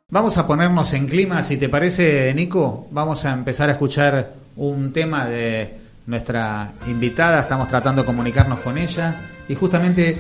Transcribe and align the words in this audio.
Vamos 0.10 0.38
a 0.40 0.48
ponernos 0.48 0.92
en 0.94 1.06
clima, 1.06 1.44
si 1.44 1.58
te 1.58 1.70
parece, 1.70 2.34
Nico. 2.34 2.88
Vamos 2.90 3.26
a 3.26 3.34
empezar 3.34 3.70
a 3.70 3.74
escuchar 3.74 4.34
un 4.56 4.92
tema 4.92 5.28
de 5.28 5.76
nuestra 6.08 6.72
invitada. 6.88 7.42
Estamos 7.42 7.70
tratando 7.70 8.02
de 8.02 8.08
comunicarnos 8.08 8.60
con 8.62 8.80
ella. 8.80 9.22
Y 9.48 9.54
justamente 9.54 10.20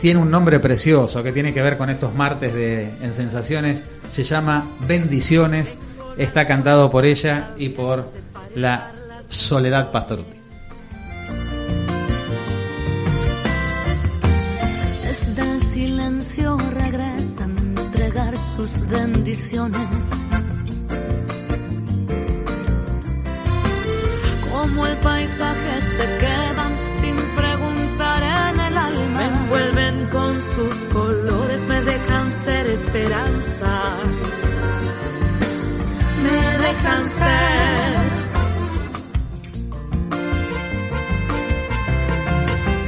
tiene 0.00 0.18
un 0.18 0.30
nombre 0.30 0.60
precioso 0.60 1.22
que 1.22 1.32
tiene 1.32 1.52
que 1.52 1.60
ver 1.60 1.76
con 1.76 1.90
estos 1.90 2.14
martes 2.14 2.54
de 2.54 2.88
En 3.02 3.12
Sensaciones. 3.12 3.82
Se 4.10 4.24
llama 4.24 4.66
Bendiciones. 4.88 5.76
Está 6.16 6.46
cantado 6.46 6.90
por 6.90 7.04
ella 7.04 7.54
y 7.56 7.70
por 7.70 8.10
la 8.54 8.92
Soledad 9.28 9.90
Pastoruti. 9.90 10.38
Desde 15.02 15.42
el 15.42 15.60
silencio 15.60 16.58
regresan 16.72 17.56
a 17.76 17.80
entregar 17.82 18.36
sus 18.36 18.86
bendiciones. 18.88 20.10
Como 24.50 24.86
el 24.86 24.96
paisaje 24.98 25.80
se 25.80 26.18
quedan 26.18 26.72
sin 26.94 27.16
preguntar 27.16 27.53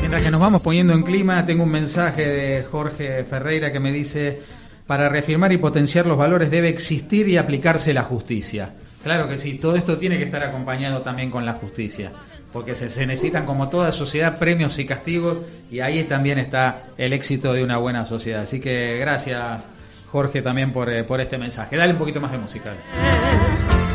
Mientras 0.01 0.23
que 0.23 0.31
nos 0.31 0.41
vamos 0.41 0.62
poniendo 0.62 0.92
en 0.92 1.03
clima, 1.03 1.45
tengo 1.45 1.65
un 1.65 1.70
mensaje 1.70 2.27
de 2.27 2.62
Jorge 2.62 3.25
Ferreira 3.25 3.73
que 3.73 3.81
me 3.81 3.92
dice, 3.92 4.41
para 4.87 5.09
reafirmar 5.09 5.53
y 5.53 5.59
potenciar 5.59 6.07
los 6.07 6.17
valores 6.17 6.51
debe 6.51 6.69
existir 6.69 7.29
y 7.29 7.37
aplicarse 7.37 7.92
la 7.92 8.03
justicia. 8.03 8.70
Claro 9.03 9.29
que 9.29 9.39
sí, 9.39 9.59
todo 9.59 9.77
esto 9.77 9.98
tiene 9.98 10.17
que 10.19 10.25
estar 10.25 10.42
acompañado 10.42 11.03
también 11.03 11.31
con 11.31 11.45
la 11.45 11.55
justicia, 11.55 12.12
porque 12.53 12.75
se, 12.75 12.89
se 12.89 13.07
necesitan 13.07 13.47
como 13.47 13.69
toda 13.69 13.92
sociedad 13.92 14.39
premios 14.39 14.79
y 14.79 14.87
castigos 14.87 15.39
y 15.70 15.81
ahí 15.81 16.05
también 16.05 16.39
está 16.39 16.84
el 16.97 17.12
éxito 17.12 17.53
de 17.53 17.62
una 17.62 17.77
buena 17.79 18.05
sociedad. 18.05 18.42
Así 18.42 18.61
que 18.61 18.98
gracias 18.98 19.69
Jorge 20.11 20.41
también 20.42 20.73
por, 20.73 20.89
eh, 20.89 21.05
por 21.05 21.20
este 21.20 21.37
mensaje. 21.39 21.77
Dale 21.77 21.92
un 21.92 21.98
poquito 21.98 22.20
más 22.20 22.33
de 22.33 22.39
música. 22.39 22.73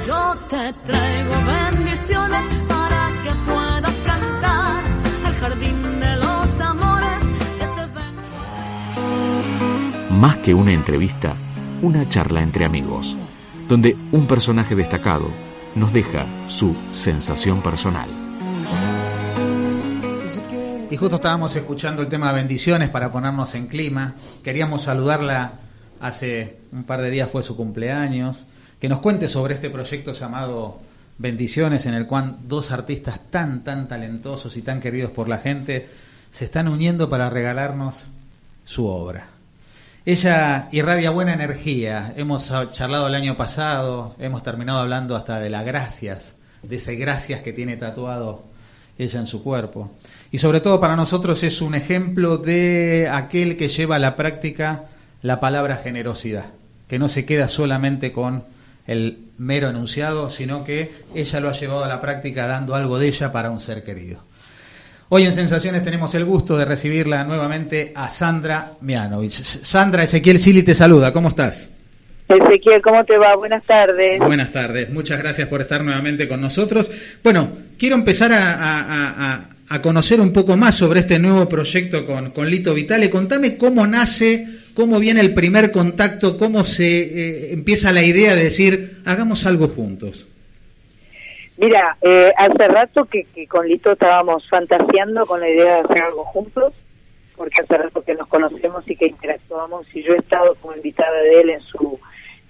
Yo 0.08 0.36
te 0.50 0.74
traigo 0.86 1.34
bendiciones 1.72 2.46
para 2.68 3.10
que 3.24 3.30
puedas 3.46 3.96
cantar 4.06 4.84
al 5.26 5.34
jardín 5.36 6.00
de 6.00 6.16
los 6.18 6.60
amores 6.62 7.30
que 7.60 7.66
te 7.66 7.86
ven. 10.10 10.20
Más 10.20 10.38
que 10.38 10.54
una 10.54 10.74
entrevista, 10.74 11.36
una 11.82 12.10
charla 12.10 12.42
entre 12.42 12.66
amigos, 12.66 13.16
donde 13.70 13.96
un 14.12 14.26
personaje 14.26 14.76
destacado 14.76 15.28
nos 15.76 15.94
deja 15.94 16.26
su 16.48 16.76
sensación 16.92 17.62
personal. 17.62 18.10
Y 20.90 20.98
justo 20.98 21.18
estábamos 21.18 21.56
escuchando 21.56 22.02
el 22.02 22.10
tema 22.10 22.34
bendiciones 22.34 22.90
para 22.90 23.12
ponernos 23.12 23.56
en 23.56 23.68
clima. 23.68 24.16
Queríamos 24.44 24.84
saludarla 24.84 25.54
hace 26.02 26.58
un 26.72 26.84
par 26.84 27.02
de 27.02 27.12
días 27.12 27.30
fue 27.32 27.44
su 27.44 27.56
cumpleaños. 27.56 28.46
Que 28.82 28.90
nos 28.90 29.00
cuente 29.00 29.28
sobre 29.28 29.54
este 29.54 29.70
proyecto 29.70 30.14
llamado 30.14 30.80
Bendiciones, 31.20 31.86
en 31.86 31.94
el 31.94 32.08
cual 32.08 32.38
dos 32.48 32.72
artistas 32.72 33.20
tan, 33.30 33.64
tan 33.64 33.88
talentosos 33.88 34.58
y 34.58 34.64
tan 34.64 34.80
queridos 34.80 35.12
por 35.12 35.30
la 35.30 35.38
gente 35.38 35.88
se 36.32 36.46
están 36.46 36.68
uniendo 36.68 37.08
para 37.08 37.30
regalarnos 37.30 38.06
su 38.66 38.88
obra. 38.88 39.28
Ella 40.04 40.68
irradia 40.72 41.12
buena 41.12 41.34
energía. 41.34 42.12
Hemos 42.18 42.52
charlado 42.72 43.06
el 43.06 43.14
año 43.14 43.38
pasado, 43.38 44.16
hemos 44.18 44.42
terminado 44.42 44.80
hablando 44.80 45.16
hasta 45.16 45.40
de 45.40 45.52
las 45.52 45.64
gracias, 45.64 46.36
de 46.64 46.78
ese 46.78 46.96
gracias 46.96 47.42
que 47.42 47.54
tiene 47.54 47.78
tatuado 47.78 48.46
ella 48.98 49.20
en 49.20 49.28
su 49.28 49.44
cuerpo. 49.44 49.92
Y 50.32 50.40
sobre 50.40 50.60
todo 50.60 50.80
para 50.80 50.96
nosotros 50.96 51.44
es 51.44 51.62
un 51.62 51.76
ejemplo 51.76 52.40
de 52.40 53.08
aquel 53.12 53.58
que 53.58 53.70
lleva 53.70 53.98
a 53.98 54.00
la 54.00 54.16
práctica 54.16 54.86
la 55.22 55.40
palabra 55.40 55.76
generosidad, 55.76 56.46
que 56.88 56.98
no 56.98 57.10
se 57.10 57.26
queda 57.26 57.48
solamente 57.48 58.12
con 58.12 58.44
el 58.92 59.18
mero 59.38 59.70
enunciado, 59.70 60.30
sino 60.30 60.64
que 60.64 60.92
ella 61.16 61.40
lo 61.40 61.50
ha 61.50 61.54
llevado 61.54 61.84
a 61.84 61.88
la 61.88 62.00
práctica 62.02 62.48
dando 62.48 62.76
algo 62.76 63.00
de 63.00 63.08
ella 63.08 63.32
para 63.32 63.50
un 63.52 63.60
ser 63.62 63.84
querido. 63.84 64.24
Hoy 65.10 65.26
en 65.26 65.34
Sensaciones 65.34 65.84
tenemos 65.84 66.14
el 66.16 66.24
gusto 66.26 66.58
de 66.58 66.64
recibirla 66.66 67.24
nuevamente 67.26 67.92
a 67.96 68.08
Sandra 68.10 68.72
Mianovich. 68.82 69.34
Sandra 69.42 70.04
Ezequiel 70.04 70.40
Sili 70.40 70.64
te 70.64 70.74
saluda, 70.76 71.12
¿cómo 71.12 71.28
estás? 71.30 71.68
Ezequiel, 72.30 72.82
¿cómo 72.82 73.04
te 73.04 73.18
va? 73.18 73.36
Buenas 73.36 73.64
tardes. 73.66 74.20
Buenas 74.20 74.54
tardes, 74.54 74.90
muchas 74.90 75.20
gracias 75.20 75.50
por 75.50 75.60
estar 75.60 75.84
nuevamente 75.84 76.30
con 76.30 76.40
nosotros. 76.40 76.90
Bueno, 77.22 77.50
quiero 77.78 77.96
empezar 77.96 78.32
a, 78.32 78.54
a- 78.54 78.82
a- 78.82 79.34
a 79.34 79.50
conocer 79.80 80.20
un 80.20 80.34
poco 80.34 80.58
más 80.58 80.76
sobre 80.76 81.02
este 81.02 81.20
nuevo 81.20 81.48
proyecto 81.48 82.06
con, 82.06 82.32
con 82.32 82.50
Lito 82.50 82.74
Vitale. 82.74 83.10
Contame 83.10 83.58
cómo 83.58 83.86
nace, 83.86 84.48
cómo 84.74 85.00
viene 85.00 85.22
el 85.22 85.34
primer 85.34 85.72
contacto, 85.72 86.38
cómo 86.38 86.66
se 86.66 86.88
eh, 86.88 87.54
empieza 87.54 87.94
la 87.94 88.04
idea 88.04 88.36
de 88.36 88.44
decir, 88.44 89.02
hagamos 89.06 89.46
algo 89.46 89.68
juntos. 89.68 90.28
Mira, 91.58 91.96
eh, 92.02 92.34
hace 92.36 92.68
rato 92.68 93.06
que, 93.06 93.26
que 93.26 93.48
con 93.48 93.68
Lito 93.68 93.92
estábamos 93.92 94.50
fantaseando 94.50 95.26
con 95.28 95.40
la 95.40 95.48
idea 95.48 95.76
de 95.76 95.82
hacer 95.82 96.02
algo 96.02 96.26
juntos, 96.26 96.74
porque 97.36 97.62
hace 97.62 97.78
rato 97.78 98.04
que 98.04 98.16
nos 98.16 98.28
conocemos 98.28 98.84
y 98.90 98.96
que 98.96 99.08
interactuamos 99.08 99.86
y 99.96 100.04
yo 100.04 100.14
he 100.14 100.18
estado 100.18 100.56
como 100.56 100.76
invitada 100.76 101.22
de 101.22 101.42
él 101.42 101.50
en 101.52 101.62
su 101.62 102.00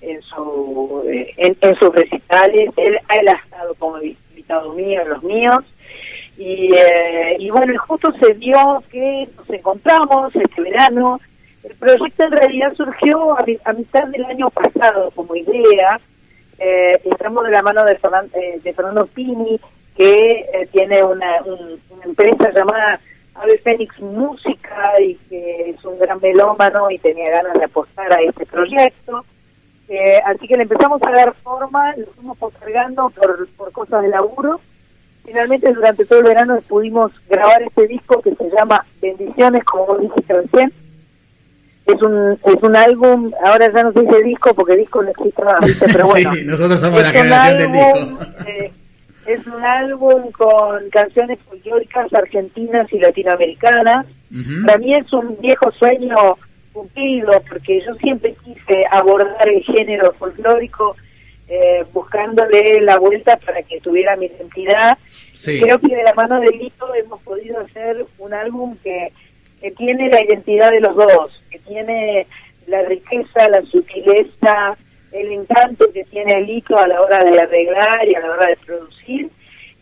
en 0.02 0.22
su 0.24 1.04
eh, 1.08 1.34
en, 1.38 1.76
sus 1.76 1.94
recitales, 1.94 2.72
él, 2.78 2.98
él 3.20 3.28
ha 3.28 3.34
estado 3.34 3.76
como 3.76 4.02
invitado 4.02 4.74
mío 4.74 5.04
los 5.06 5.24
míos 5.24 5.64
y, 6.42 6.74
eh, 6.76 7.36
y 7.40 7.50
bueno, 7.52 7.74
justo 7.88 8.12
se 8.14 8.34
dio 8.36 8.84
que 8.92 9.28
nos 9.38 9.50
encontramos 9.50 10.36
este 10.36 10.62
verano. 10.62 11.20
El 11.64 11.76
proyecto 11.76 12.24
en 12.24 12.32
realidad 12.32 12.74
surgió 12.76 13.34
a, 13.38 13.46
a 13.66 13.74
mitad 13.74 14.08
del 14.08 14.26
año 14.26 14.50
pasado 14.50 15.12
como 15.12 15.36
idea. 15.36 16.00
Eh, 16.58 17.00
estamos 17.06 17.44
de 17.46 17.52
la 17.52 17.62
mano 17.62 17.84
de, 17.86 17.94
eh, 17.94 18.74
Fernando 18.76 19.06
Pini, 19.08 19.60
que 19.96 20.46
eh, 20.54 20.68
tiene 20.72 21.04
una, 21.04 21.42
un- 21.44 21.80
empresa 22.04 22.50
llamada 22.52 23.00
Ave 23.36 23.60
Fénix 23.60 24.00
Música 24.00 25.00
y 25.00 25.16
que 25.30 25.70
es 25.72 25.86
un 25.86 26.00
gran 26.00 26.20
melómano 26.20 26.90
y 26.90 26.98
tenía 26.98 27.30
ganas 27.30 27.54
de 27.54 27.66
apostar 27.66 28.12
a 28.12 28.22
este 28.22 28.46
proyecto. 28.48 29.24
Eh, 29.90 30.20
así 30.26 30.48
que 30.48 30.56
le 30.58 30.64
empezamos 30.64 31.02
a 31.04 31.12
dar 31.12 31.34
forma, 31.44 31.96
lo 31.98 32.06
fuimos 32.14 32.38
postergando 32.38 33.10
por, 33.12 33.48
por 33.58 33.72
cosas 33.72 34.02
de 34.02 34.10
laburo. 34.10 34.60
Finalmente, 35.26 35.72
durante 35.74 36.06
todo 36.06 36.20
el 36.20 36.26
verano 36.26 36.60
pudimos 36.68 37.12
grabar 37.30 37.62
este 37.62 37.88
disco 37.88 38.22
que 38.22 38.36
se 38.36 38.50
llama 38.50 38.86
Bendiciones, 39.02 39.64
como 39.64 39.86
vos 39.88 40.02
dijiste 40.02 40.34
recién. 40.34 40.74
Es 41.86 42.02
un, 42.02 42.40
es 42.44 42.64
un 42.64 42.76
álbum, 42.76 43.32
ahora 43.44 43.72
ya 43.74 43.84
no 43.84 43.92
se 43.92 44.02
dice 44.02 44.24
disco 44.24 44.54
porque 44.54 44.76
disco 44.78 45.02
no 45.02 45.10
existe 45.10 45.44
más, 45.44 45.60
¿viste? 45.62 45.86
pero 45.92 46.06
bueno. 46.08 46.34
sí, 46.34 46.44
nosotros 46.46 46.80
somos 46.80 47.02
la 47.02 47.10
es 47.10 47.16
un 47.16 47.22
generación 47.22 47.58
del 47.58 47.82
álbum, 47.84 48.20
disco. 48.20 48.34
eh, 48.48 48.72
es 49.26 49.48
un 49.48 49.64
álbum 49.64 50.32
con 50.32 50.90
canciones 50.92 51.40
folclóricas 51.48 52.14
argentinas 52.14 52.92
y 52.92 53.00
latinoamericanas. 53.00 54.06
Ujú. 54.32 54.66
Para 54.66 54.78
mí 54.80 54.94
es 54.96 55.12
un 55.14 55.38
viejo 55.40 55.72
sueño 55.74 56.16
cumplido 56.74 57.32
porque 57.50 57.82
yo 57.86 57.94
siempre 57.96 58.36
quise 58.44 58.86
abordar 58.92 59.48
el 59.48 59.64
género 59.64 60.14
folclórico 60.18 60.96
eh, 61.54 61.86
buscándole 61.92 62.80
la 62.80 62.98
vuelta 62.98 63.36
para 63.38 63.62
que 63.64 63.82
tuviera 63.82 64.16
mi 64.16 64.28
identidad. 64.28 64.98
Sí. 65.34 65.60
Creo 65.60 65.80
que 65.80 65.94
de 65.94 66.04
la 66.04 66.14
mano 66.14 66.40
de 66.40 66.48
Lito 66.48 66.96
hemos 66.96 67.22
podido 67.24 67.60
hacer 67.60 68.06
un 68.20 68.34
álbum 68.34 68.78
que, 68.82 69.12
que 69.60 69.72
tiene 69.72 70.08
la 70.10 70.24
identidad 70.24 70.72
de 70.72 70.80
los 70.80 70.96
dos, 70.96 71.44
que 71.52 71.60
tiene 71.60 72.26
la 72.68 72.84
riqueza, 72.84 73.50
la 73.50 73.62
sutileza, 73.64 74.78
el 75.12 75.32
encanto 75.34 75.92
que 75.92 76.06
tiene 76.06 76.40
Lito 76.42 76.78
a 76.78 76.88
la 76.88 77.02
hora 77.02 77.22
de 77.22 77.38
arreglar 77.38 78.08
y 78.08 78.16
a 78.16 78.22
la 78.22 78.32
hora 78.32 78.48
de 78.48 78.58
producir. 78.66 79.30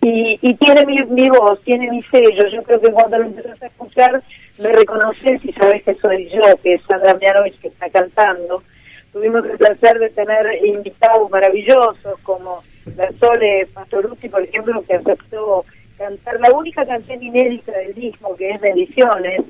Y, 0.01 0.39
y 0.41 0.55
tiene 0.55 0.85
mi, 0.87 1.03
mi 1.03 1.29
voz, 1.29 1.61
tiene 1.63 1.91
mi 1.91 2.01
sello. 2.03 2.47
Yo 2.47 2.63
creo 2.63 2.81
que 2.81 2.91
cuando 2.91 3.19
lo 3.19 3.25
empezás 3.25 3.61
a 3.61 3.67
escuchar, 3.67 4.23
me 4.57 4.71
reconoces 4.71 5.45
y 5.45 5.51
sabes 5.53 5.83
que 5.83 5.93
soy 5.95 6.29
yo, 6.29 6.41
que 6.63 6.73
es 6.75 6.81
Sandra 6.87 7.13
Mianovich 7.13 7.59
que 7.59 7.67
está 7.67 7.89
cantando. 7.91 8.63
Tuvimos 9.11 9.43
el 9.45 9.57
placer 9.57 9.99
de 9.99 10.09
tener 10.09 10.65
invitados 10.65 11.29
maravillosos 11.31 12.19
como 12.23 12.63
la 12.95 13.11
Sole 13.19 13.67
Pastoruti, 13.73 14.29
por 14.29 14.43
ejemplo, 14.43 14.83
que 14.87 14.95
aceptó 14.95 15.65
cantar 15.97 16.39
la 16.39 16.51
única 16.51 16.85
canción 16.85 17.21
inédita 17.21 17.71
del 17.71 17.93
disco, 17.93 18.35
que 18.35 18.51
es 18.51 18.61
Bendiciones, 18.61 19.41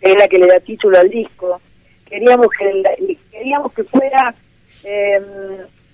que 0.00 0.12
es 0.12 0.16
la 0.16 0.28
que 0.28 0.38
le 0.38 0.46
da 0.46 0.60
título 0.60 0.98
al 0.98 1.10
disco. 1.10 1.60
Queríamos 2.08 2.48
que, 2.58 3.16
queríamos 3.30 3.72
que 3.72 3.84
fuera 3.84 4.34
eh, 4.84 5.20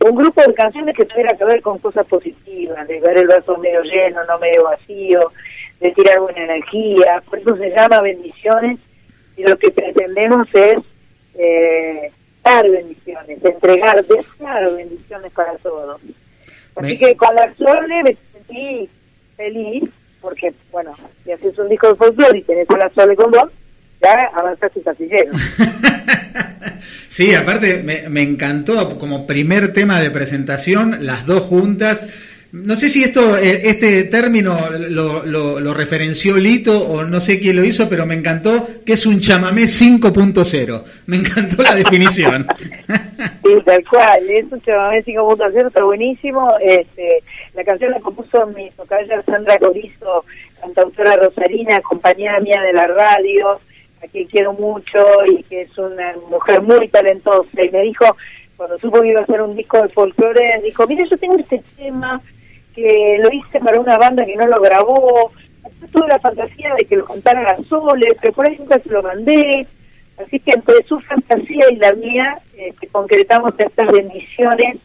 un 0.00 0.14
grupo 0.14 0.42
de 0.42 0.54
canciones 0.54 0.96
que 0.96 1.06
tuviera 1.06 1.36
que 1.36 1.44
ver 1.44 1.62
con 1.62 1.78
cosas 1.78 2.06
positivas, 2.06 2.86
de 2.86 3.00
ver 3.00 3.18
el 3.18 3.26
vaso 3.26 3.56
medio 3.58 3.82
lleno, 3.82 4.24
no 4.24 4.38
medio 4.38 4.64
vacío, 4.64 5.32
de 5.80 5.90
tirar 5.92 6.20
buena 6.20 6.44
energía, 6.44 7.22
por 7.28 7.38
eso 7.38 7.56
se 7.56 7.70
llama 7.70 8.00
bendiciones 8.00 8.78
y 9.36 9.42
lo 9.42 9.58
que 9.58 9.70
pretendemos 9.70 10.46
es 10.54 10.78
eh, 11.34 12.12
dar 12.46 12.70
bendiciones, 12.70 13.44
entregar, 13.44 14.04
desear 14.04 14.74
bendiciones 14.74 15.32
para 15.32 15.54
todos. 15.58 16.00
Así 16.76 16.98
que 16.98 17.16
con 17.16 17.34
la 17.34 17.52
Sole 17.56 18.02
me 18.04 18.16
sentí 18.32 18.88
feliz, 19.36 19.90
porque, 20.20 20.52
bueno, 20.70 20.94
si 21.24 21.32
haces 21.32 21.58
un 21.58 21.68
disco 21.68 21.88
de 21.88 21.96
folclore 21.96 22.38
y 22.38 22.42
tenés 22.42 22.70
a 22.70 22.76
la 22.76 22.90
Sole 22.90 23.16
con 23.16 23.30
vos, 23.30 23.50
ya 24.00 24.30
avanzaste 24.34 24.82
casillero. 24.82 25.32
sí, 27.08 27.34
aparte 27.34 27.82
me, 27.82 28.08
me 28.08 28.22
encantó 28.22 28.98
como 28.98 29.26
primer 29.26 29.72
tema 29.72 30.00
de 30.00 30.10
presentación, 30.10 31.04
las 31.04 31.26
dos 31.26 31.42
juntas 31.42 32.00
no 32.64 32.74
sé 32.76 32.88
si 32.88 33.02
esto, 33.02 33.36
eh, 33.36 33.62
este 33.64 34.04
término 34.04 34.56
lo, 34.70 35.24
lo, 35.24 35.74
referenció 35.74 36.36
Lito 36.36 36.88
o 36.88 37.04
no 37.04 37.20
sé 37.20 37.38
quién 37.38 37.56
lo 37.56 37.64
hizo, 37.64 37.88
pero 37.88 38.06
me 38.06 38.14
encantó 38.14 38.66
que 38.84 38.94
es 38.94 39.04
un 39.04 39.20
chamamé 39.20 39.62
5.0. 39.62 40.84
Me 41.06 41.16
encantó 41.16 41.62
la 41.62 41.74
definición. 41.74 42.46
sí, 43.44 43.52
tal 43.64 43.84
cual, 43.88 44.30
es 44.30 44.50
un 44.50 44.60
chamamé 44.62 45.04
5.0, 45.04 45.66
está 45.66 45.84
buenísimo. 45.84 46.54
Este, 46.60 47.22
la 47.54 47.64
canción 47.64 47.90
la 47.90 48.00
compuso 48.00 48.46
mi 48.46 48.70
tocaya 48.70 49.22
Sandra 49.22 49.58
Corizo, 49.58 50.24
cantautora 50.60 51.16
rosarina, 51.16 51.80
compañera 51.82 52.40
mía 52.40 52.62
de 52.62 52.72
la 52.72 52.86
radio, 52.86 53.60
a 54.02 54.06
quien 54.10 54.26
quiero 54.28 54.54
mucho 54.54 55.04
y 55.26 55.42
que 55.44 55.62
es 55.62 55.78
una 55.78 56.14
mujer 56.30 56.62
muy 56.62 56.88
talentosa. 56.88 57.62
Y 57.62 57.70
me 57.70 57.82
dijo, 57.82 58.16
cuando 58.56 58.78
supo 58.78 59.02
que 59.02 59.08
iba 59.08 59.20
a 59.20 59.24
hacer 59.24 59.42
un 59.42 59.54
disco 59.54 59.82
de 59.82 59.88
folclore, 59.90 60.62
dijo, 60.64 60.86
mire, 60.86 61.06
yo 61.08 61.18
tengo 61.18 61.36
este 61.38 61.62
tema 61.76 62.20
que 62.76 63.18
lo 63.20 63.32
hice 63.32 63.58
para 63.58 63.80
una 63.80 63.96
banda 63.96 64.24
que 64.24 64.36
no 64.36 64.46
lo 64.46 64.60
grabó. 64.60 65.32
tuve 65.90 66.06
la 66.06 66.20
fantasía 66.20 66.74
de 66.78 66.84
que 66.84 66.96
lo 66.96 67.06
contara 67.06 67.50
a 67.50 67.64
Sole, 67.64 68.08
pero 68.20 68.32
por 68.34 68.46
ahí 68.46 68.56
nunca 68.58 68.78
se 68.78 68.90
lo 68.90 69.02
mandé. 69.02 69.66
Así 70.18 70.38
que 70.40 70.52
entre 70.52 70.82
su 70.86 71.00
fantasía 71.00 71.66
y 71.70 71.76
la 71.76 71.92
mía, 71.94 72.38
eh, 72.56 72.72
concretamos 72.92 73.54
estas 73.58 73.90
bendiciones 73.90 74.76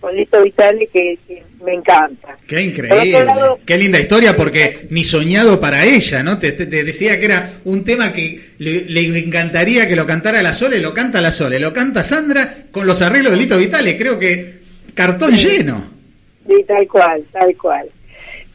con 0.00 0.14
Lito 0.14 0.42
Vitale 0.42 0.88
que, 0.92 1.18
me 1.64 1.74
encanta. 1.74 2.36
Qué 2.46 2.60
increíble, 2.62 3.26
qué 3.64 3.78
linda 3.78 3.98
historia, 3.98 4.36
porque 4.36 4.86
ni 4.90 5.02
soñado 5.02 5.58
para 5.58 5.84
ella, 5.84 6.22
¿no? 6.22 6.38
Te, 6.38 6.52
decía 6.52 7.18
que 7.18 7.24
era 7.24 7.54
un 7.64 7.82
tema 7.82 8.12
que 8.12 8.52
le, 8.58 9.18
encantaría 9.18 9.88
que 9.88 9.96
lo 9.96 10.06
cantara 10.06 10.42
la 10.42 10.52
Sole, 10.52 10.80
lo 10.80 10.94
canta 10.94 11.20
la 11.20 11.32
Sole, 11.32 11.58
lo 11.58 11.72
canta 11.72 12.04
Sandra 12.04 12.54
con 12.70 12.86
los 12.86 13.02
arreglos 13.02 13.32
de 13.32 13.38
Lito 13.38 13.58
Vitale, 13.58 13.96
creo 13.96 14.18
que 14.18 14.60
cartón 14.94 15.34
lleno. 15.34 15.95
Sí, 16.46 16.64
tal 16.64 16.88
cual, 16.88 17.24
tal 17.32 17.56
cual. 17.56 17.88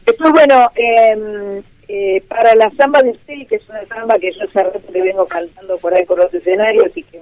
Después, 0.06 0.30
bueno, 0.32 0.70
em, 0.74 1.62
eh, 1.88 2.22
para 2.28 2.54
la 2.54 2.70
samba 2.70 3.02
de 3.02 3.10
usted, 3.10 3.46
que 3.48 3.56
es 3.56 3.68
una 3.68 3.84
samba 3.86 4.18
que 4.18 4.32
yo 4.32 4.44
hace 4.44 4.62
rato 4.62 4.80
que 4.92 5.02
vengo 5.02 5.26
cantando 5.26 5.76
por 5.78 5.94
ahí 5.94 6.04
por 6.04 6.18
los 6.18 6.32
escenarios 6.32 6.90
y 6.96 7.02
que 7.02 7.20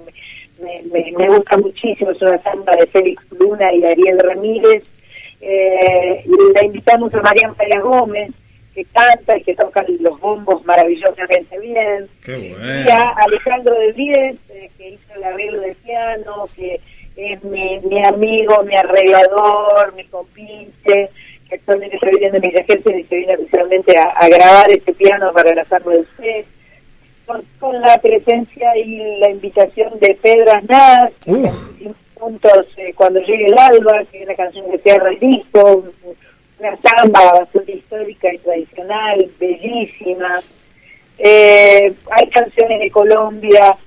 me, 0.61 0.81
me, 0.91 1.11
me, 1.17 1.27
gusta 1.27 1.57
muchísimo, 1.57 2.11
es 2.11 2.21
una 2.21 2.41
samba 2.41 2.75
de 2.75 2.87
Félix 2.87 3.23
Luna 3.31 3.73
y 3.73 3.83
Ariel 3.83 4.19
Ramírez. 4.19 4.83
Eh, 5.41 6.23
la 6.53 6.63
invitamos 6.63 7.13
a 7.15 7.21
María 7.21 7.53
María 7.57 7.81
Gómez, 7.81 8.31
que 8.73 8.85
canta 8.85 9.37
y 9.37 9.43
que 9.43 9.55
toca 9.55 9.83
los 9.99 10.19
bombos 10.19 10.63
maravillosamente 10.65 11.59
bien. 11.59 12.07
Y 12.27 12.89
a 12.91 13.09
Alejandro 13.25 13.77
de 13.77 13.91
Víez, 13.93 14.37
eh, 14.49 14.69
que 14.77 14.89
hizo 14.91 15.15
el 15.15 15.23
arreglo 15.23 15.61
de 15.61 15.75
piano, 15.75 16.47
que 16.55 16.79
es 17.15 17.43
mi, 17.43 17.79
mi 17.81 18.03
amigo, 18.03 18.63
mi 18.63 18.75
arreglador, 18.75 19.93
mi 19.95 20.05
compinche, 20.05 21.09
que 21.47 21.55
actualmente 21.55 21.95
está 21.95 22.09
viviendo 22.09 22.37
en 22.37 22.45
Ejército 22.45 22.91
y 22.91 23.03
se 23.03 23.15
viene 23.15 23.35
oficialmente 23.35 23.97
a, 23.97 24.27
grabar 24.27 24.71
este 24.71 24.93
piano 24.93 25.31
para 25.33 25.53
la 25.53 25.63
de 25.63 25.99
usted. 25.99 26.45
Con, 27.59 27.81
la 27.81 27.97
presencia 27.99 28.75
y 28.75 29.19
la 29.19 29.29
invitación 29.29 29.97
de 29.99 30.15
Pedro 30.21 30.51
Aznaz, 30.51 31.11
juntos 32.15 32.67
eh, 32.77 32.93
cuando 32.93 33.21
llegue 33.21 33.45
el 33.45 33.57
alba, 33.57 34.03
que 34.11 34.19
es 34.19 34.25
una 34.25 34.35
canción 34.35 34.69
que 34.69 34.79
cierra 34.79 35.09
el 35.09 35.19
disco, 35.19 35.85
una 36.59 36.77
samba 36.81 37.39
bastante 37.39 37.71
histórica 37.73 38.33
y 38.33 38.37
tradicional, 38.39 39.31
bellísima. 39.39 40.41
Eh, 41.17 41.93
hay 42.11 42.27
canciones 42.27 42.79
de 42.79 42.91
Colombia, 42.91 43.77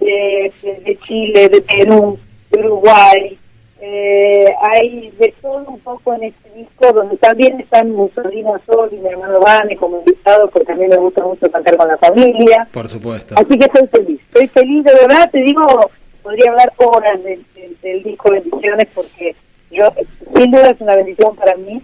de, 0.00 0.52
de 0.62 0.98
Chile, 1.06 1.48
de 1.48 1.60
Perú, 1.62 2.18
Uruguay. 2.52 3.38
Eh, 3.80 4.46
hay 4.62 5.10
de 5.18 5.34
todo 5.42 5.64
un 5.68 5.78
poco 5.80 6.14
en 6.14 6.24
este 6.24 6.50
disco, 6.50 6.90
donde 6.92 7.16
también 7.18 7.60
están 7.60 7.94
mi 7.94 8.08
sobrina 8.10 8.52
Sol 8.64 8.88
y 8.92 8.96
mi 8.96 9.08
hermano 9.08 9.40
Vane 9.40 9.76
como 9.76 9.98
invitados, 9.98 10.50
porque 10.50 10.66
también 10.66 10.90
me 10.90 10.96
gusta 10.96 11.22
mucho 11.24 11.50
cantar 11.50 11.76
con 11.76 11.88
la 11.88 11.98
familia. 11.98 12.66
Por 12.72 12.88
supuesto. 12.88 13.34
Así 13.36 13.58
que 13.58 13.66
estoy 13.66 13.86
feliz. 13.88 14.20
Estoy 14.28 14.48
feliz, 14.48 14.84
de 14.84 14.94
verdad, 14.94 15.30
te 15.30 15.38
digo, 15.42 15.90
podría 16.22 16.50
hablar 16.52 16.72
horas 16.78 17.22
del, 17.22 17.44
del, 17.82 18.02
disco 18.02 18.30
Bendiciones, 18.30 18.86
porque 18.94 19.36
yo, 19.70 19.92
sin 20.34 20.50
duda 20.50 20.70
es 20.70 20.80
una 20.80 20.96
bendición 20.96 21.36
para 21.36 21.54
mí, 21.56 21.82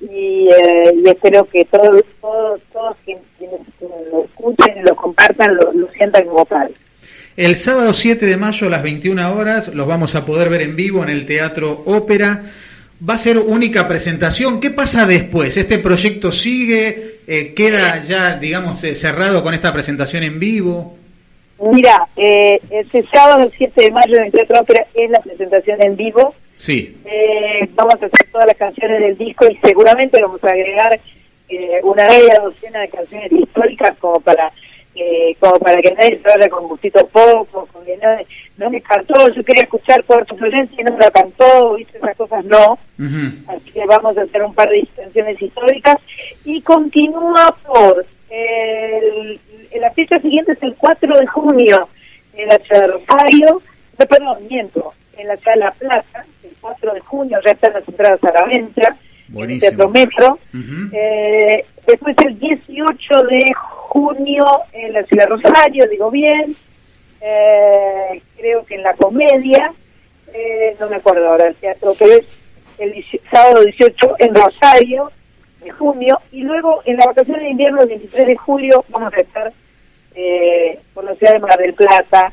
y, 0.00 0.48
eh, 0.48 0.94
y 0.94 1.08
espero 1.08 1.44
que 1.44 1.64
todos, 1.64 2.04
todos, 2.20 2.60
todos 2.72 2.96
quienes, 3.04 3.22
lo 4.12 4.24
escuchen 4.24 4.78
y 4.78 4.82
lo 4.82 4.94
compartan 4.96 5.56
lo, 5.56 5.72
lo 5.72 5.88
sientan 5.92 6.26
como 6.26 6.44
tal. 6.44 6.70
El 7.36 7.56
sábado 7.56 7.94
7 7.94 8.26
de 8.26 8.36
mayo 8.36 8.66
a 8.66 8.70
las 8.70 8.82
21 8.82 9.34
horas 9.34 9.68
los 9.72 9.86
vamos 9.86 10.14
a 10.14 10.24
poder 10.24 10.48
ver 10.48 10.62
en 10.62 10.74
vivo 10.74 11.02
en 11.02 11.10
el 11.10 11.26
Teatro 11.26 11.82
Ópera. 11.86 12.42
Va 13.08 13.14
a 13.14 13.18
ser 13.18 13.38
única 13.38 13.86
presentación. 13.86 14.60
¿Qué 14.60 14.70
pasa 14.70 15.06
después? 15.06 15.56
¿Este 15.56 15.78
proyecto 15.78 16.32
sigue? 16.32 17.20
Eh, 17.26 17.54
¿Queda 17.54 18.02
ya, 18.02 18.36
digamos, 18.36 18.82
eh, 18.84 18.94
cerrado 18.94 19.42
con 19.42 19.54
esta 19.54 19.72
presentación 19.72 20.24
en 20.24 20.40
vivo? 20.40 20.98
Mira, 21.60 22.08
eh, 22.16 22.60
este 22.68 23.04
sábado 23.04 23.50
7 23.56 23.80
de 23.80 23.90
mayo 23.90 24.16
en 24.16 24.24
el 24.24 24.32
Teatro 24.32 24.60
Ópera 24.60 24.86
es 24.92 25.10
la 25.10 25.20
presentación 25.20 25.80
en 25.82 25.96
vivo. 25.96 26.34
Sí. 26.56 26.96
Eh, 27.04 27.68
vamos 27.74 27.94
a 27.94 28.06
hacer 28.06 28.28
todas 28.32 28.48
las 28.48 28.56
canciones 28.56 29.00
del 29.00 29.16
disco 29.16 29.46
y 29.46 29.56
seguramente 29.62 30.20
vamos 30.20 30.42
a 30.42 30.48
agregar 30.48 30.98
una 31.82 32.06
media 32.06 32.40
docena 32.44 32.80
de 32.80 32.88
canciones 32.88 33.32
históricas 33.32 33.96
como 33.98 34.20
para 34.20 34.52
eh, 35.02 35.34
como 35.40 35.58
para 35.58 35.80
que 35.80 35.92
nadie 35.92 36.20
se 36.22 36.28
vaya 36.28 36.50
con 36.50 36.68
gustito 36.68 37.06
poco, 37.06 37.66
con 37.72 37.84
que 37.86 37.96
nadie, 37.96 38.26
no 38.58 38.68
me 38.68 38.82
cantó, 38.82 39.14
yo 39.30 39.42
quería 39.42 39.62
escuchar 39.62 40.04
Puerto 40.04 40.36
Florencia 40.36 40.78
y 40.78 40.84
no 40.84 40.92
me 40.92 40.98
la 40.98 41.10
cantó, 41.10 41.74
viste, 41.74 41.96
esas 41.96 42.16
cosas 42.16 42.44
no. 42.44 42.78
Así 43.48 43.70
que 43.72 43.86
vamos 43.86 44.18
a 44.18 44.22
hacer 44.22 44.42
un 44.42 44.52
par 44.52 44.68
de 44.68 44.76
distinciones 44.76 45.40
históricas. 45.40 45.96
Y 46.44 46.60
continúa 46.60 47.56
por 47.66 48.04
el, 48.28 49.40
la 49.80 49.90
fecha 49.92 50.20
siguiente 50.20 50.52
es 50.52 50.62
el 50.62 50.76
4 50.76 51.18
de 51.18 51.26
junio 51.28 51.88
en 52.34 52.48
la 52.48 52.58
ciudad 52.58 52.82
de 52.82 52.86
Rosario, 52.88 53.62
no, 53.98 54.06
perdón, 54.06 54.48
miento, 54.50 54.92
en 55.16 55.28
la 55.28 55.36
ciudad 55.38 55.54
de 55.54 55.60
La 55.60 55.72
Plata, 55.72 56.26
el 56.42 56.52
4 56.60 56.92
de 56.92 57.00
junio 57.00 57.38
ya 57.42 57.52
están 57.52 57.72
las 57.72 57.88
entradas 57.88 58.22
a 58.22 58.32
la 58.32 58.44
venta, 58.44 58.96
en 59.34 59.50
el 59.50 59.60
Teatro 59.60 59.88
Metro. 59.88 60.38
eh, 60.92 61.64
después 61.86 62.16
el 62.26 62.38
18 62.38 63.22
de 63.24 63.52
junio 63.54 64.44
en 64.72 64.92
la 64.92 65.02
ciudad 65.04 65.24
de 65.24 65.30
Rosario, 65.30 65.86
digo 65.88 66.10
bien, 66.10 66.54
eh, 67.20 68.22
creo 68.36 68.64
que 68.64 68.76
en 68.76 68.82
la 68.82 68.94
comedia, 68.94 69.72
eh, 70.32 70.76
no 70.78 70.88
me 70.88 70.96
acuerdo 70.96 71.28
ahora 71.28 71.46
el 71.46 71.56
teatro, 71.56 71.94
pero 71.98 72.12
es 72.12 72.24
el 72.78 73.04
sábado 73.30 73.64
18 73.64 74.16
en 74.18 74.34
Rosario 74.34 75.10
de 75.62 75.70
junio, 75.70 76.18
y 76.32 76.42
luego 76.42 76.82
en 76.86 76.96
la 76.96 77.06
vacación 77.06 77.40
de 77.40 77.50
invierno 77.50 77.82
el 77.82 77.88
23 77.88 78.26
de 78.28 78.36
julio 78.36 78.84
vamos 78.88 79.12
a 79.12 79.20
estar 79.20 79.52
eh, 80.14 80.78
por 80.94 81.04
la 81.04 81.14
ciudad 81.16 81.34
de 81.34 81.38
Mar 81.40 81.58
del 81.58 81.74
Plata, 81.74 82.32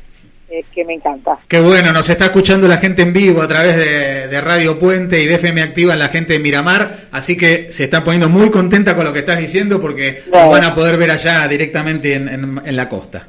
que 0.74 0.84
me 0.84 0.94
encanta. 0.94 1.38
Qué 1.46 1.60
bueno, 1.60 1.92
nos 1.92 2.08
está 2.08 2.26
escuchando 2.26 2.66
la 2.66 2.78
gente 2.78 3.02
en 3.02 3.12
vivo 3.12 3.42
a 3.42 3.48
través 3.48 3.76
de, 3.76 4.40
Radio 4.40 4.78
Puente 4.78 5.20
y 5.20 5.26
de 5.26 5.34
FM 5.34 5.60
Activa 5.60 5.96
la 5.96 6.08
gente 6.08 6.34
de 6.34 6.38
Miramar, 6.38 7.08
así 7.10 7.36
que 7.36 7.70
se 7.70 7.84
está 7.84 8.02
poniendo 8.02 8.28
muy 8.28 8.50
contenta 8.50 8.94
con 8.94 9.04
lo 9.04 9.12
que 9.12 9.18
estás 9.18 9.38
diciendo 9.38 9.80
porque 9.80 10.22
van 10.30 10.64
a 10.64 10.74
poder 10.74 10.96
ver 10.96 11.10
allá 11.10 11.46
directamente 11.48 12.14
en, 12.14 12.76
la 12.76 12.88
costa. 12.88 13.28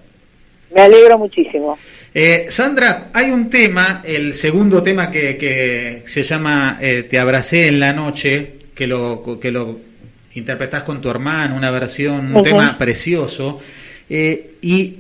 Me 0.74 0.82
alegro 0.82 1.18
muchísimo. 1.18 1.78
Eh, 2.14 2.46
Sandra, 2.50 3.10
hay 3.12 3.32
un 3.32 3.50
tema, 3.50 4.02
el 4.06 4.34
segundo 4.34 4.84
tema 4.84 5.10
que, 5.10 5.36
que 5.36 6.04
se 6.06 6.24
llama 6.24 6.78
eh, 6.80 7.08
Te 7.10 7.20
abracé 7.20 7.68
en 7.68 7.80
la 7.80 7.92
noche, 7.92 8.60
que 8.76 8.88
lo, 8.88 9.40
que 9.42 9.52
lo 9.52 9.80
interpretás 10.36 10.84
con 10.84 11.02
tu 11.02 11.10
hermano, 11.10 11.56
una 11.56 11.72
versión, 11.72 12.36
un 12.36 12.44
tema 12.44 12.78
precioso, 12.78 13.60
eh, 14.10 14.52
y 14.62 14.98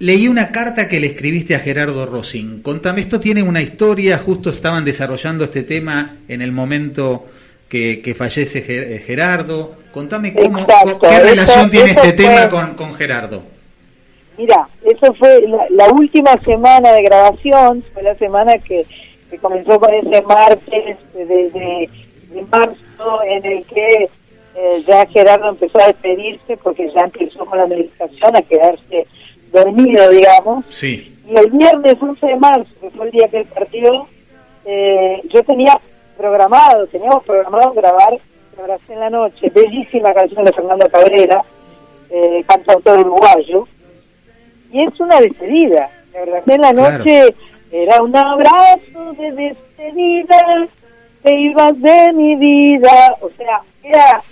Leí 0.00 0.28
una 0.28 0.50
carta 0.50 0.88
que 0.88 0.98
le 0.98 1.08
escribiste 1.08 1.54
a 1.54 1.58
Gerardo 1.58 2.06
Rosin. 2.06 2.62
Contame, 2.62 3.02
esto 3.02 3.20
tiene 3.20 3.42
una 3.42 3.60
historia, 3.60 4.16
justo 4.16 4.48
estaban 4.48 4.82
desarrollando 4.82 5.44
este 5.44 5.62
tema 5.62 6.16
en 6.26 6.40
el 6.40 6.52
momento 6.52 7.26
que, 7.68 8.14
fallece 8.16 8.64
eh, 8.66 8.98
Gerardo. 9.00 9.76
Contame 9.92 10.32
cómo, 10.32 10.66
qué 11.02 11.20
relación 11.20 11.70
tiene 11.70 11.90
este 11.90 12.14
tema 12.14 12.48
con, 12.48 12.76
con, 12.76 12.94
Gerardo. 12.94 13.42
Mira, 14.38 14.66
eso 14.86 15.12
fue 15.12 15.44
la, 15.68 15.88
última 15.92 16.34
semana 16.46 16.92
de 16.92 17.02
grabación, 17.02 17.84
fue 17.92 18.02
la 18.02 18.14
semana 18.14 18.56
que, 18.56 18.86
que 19.30 19.36
comenzó 19.36 19.78
con 19.78 19.92
ese 19.92 20.22
martes 20.22 20.96
de, 21.12 21.26
de, 21.26 21.90
de 22.30 22.42
marzo 22.50 23.22
en 23.28 23.44
el 23.44 23.66
que 23.66 24.08
eh, 24.54 24.82
ya 24.86 25.04
Gerardo 25.08 25.50
empezó 25.50 25.78
a 25.78 25.88
despedirse 25.88 26.56
porque 26.56 26.90
ya 26.94 27.02
empezó 27.02 27.44
con 27.44 27.58
la 27.58 27.66
medicación 27.66 28.34
a 28.34 28.40
quedarse 28.40 29.06
dormido, 29.52 30.08
digamos. 30.10 30.64
Sí. 30.70 31.16
Y 31.26 31.38
el 31.38 31.50
viernes 31.50 31.94
11 32.00 32.26
de 32.26 32.36
marzo, 32.36 32.70
que 32.80 32.90
fue 32.90 33.06
el 33.06 33.12
día 33.12 33.28
que 33.28 33.38
él 33.38 33.46
partió, 33.46 34.06
eh, 34.64 35.22
yo 35.32 35.42
tenía 35.44 35.80
programado, 36.16 36.86
teníamos 36.88 37.24
programado 37.24 37.72
grabar 37.72 38.18
Abracé 38.60 38.92
en 38.92 39.00
la 39.00 39.10
noche, 39.10 39.50
bellísima 39.54 40.12
canción 40.12 40.44
de 40.44 40.52
Fernando 40.52 40.86
Cabrera, 40.90 41.42
eh, 42.10 42.44
cantautor 42.46 43.00
uruguayo, 43.00 43.66
y 44.70 44.82
es 44.82 45.00
una 45.00 45.18
despedida. 45.20 45.88
Abracé 46.14 46.54
en 46.54 46.60
la 46.60 46.72
noche 46.72 47.34
era 47.72 48.02
un 48.02 48.14
abrazo 48.14 49.12
de 49.16 49.32
despedida, 49.32 50.68
te 51.22 51.34
ibas 51.34 51.80
de 51.80 52.12
mi 52.12 52.36
vida, 52.36 53.16
o 53.20 53.30
sea, 53.36 53.62
era 53.82 54.22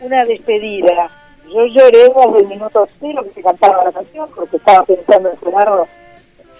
una 0.00 0.24
despedida. 0.26 1.10
Yo 1.48 1.66
lloré 1.66 2.08
desde 2.08 2.38
el 2.38 2.46
minuto 2.48 2.88
cero 3.00 3.22
que 3.24 3.30
se 3.30 3.42
cantaba 3.42 3.84
la 3.84 3.92
canción, 3.92 4.28
porque 4.34 4.56
estaba 4.56 4.84
pensando 4.84 5.30
en 5.30 5.38
Gerardo 5.38 5.86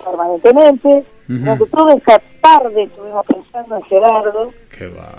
permanentemente. 0.05 1.05
Durante 1.29 1.67
toda 1.67 1.95
esa 1.95 2.21
tarde 2.43 2.83
estuvimos 2.83 3.25
pensando 3.27 3.77
en 3.77 3.83
Gerardo. 3.85 4.53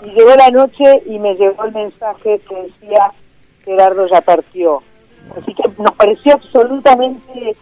Y 0.04 0.10
llegó 0.10 0.34
la 0.36 0.50
noche 0.50 1.02
y 1.06 1.18
me 1.18 1.34
llegó 1.34 1.64
el 1.64 1.72
mensaje 1.72 2.40
que 2.48 2.54
decía 2.54 3.12
Gerardo 3.64 4.06
ya 4.06 4.20
partió. 4.20 4.82
Así 5.36 5.54
que 5.54 5.62
nos 5.82 5.92
pareció 5.92 6.34
absolutamente 6.34 7.56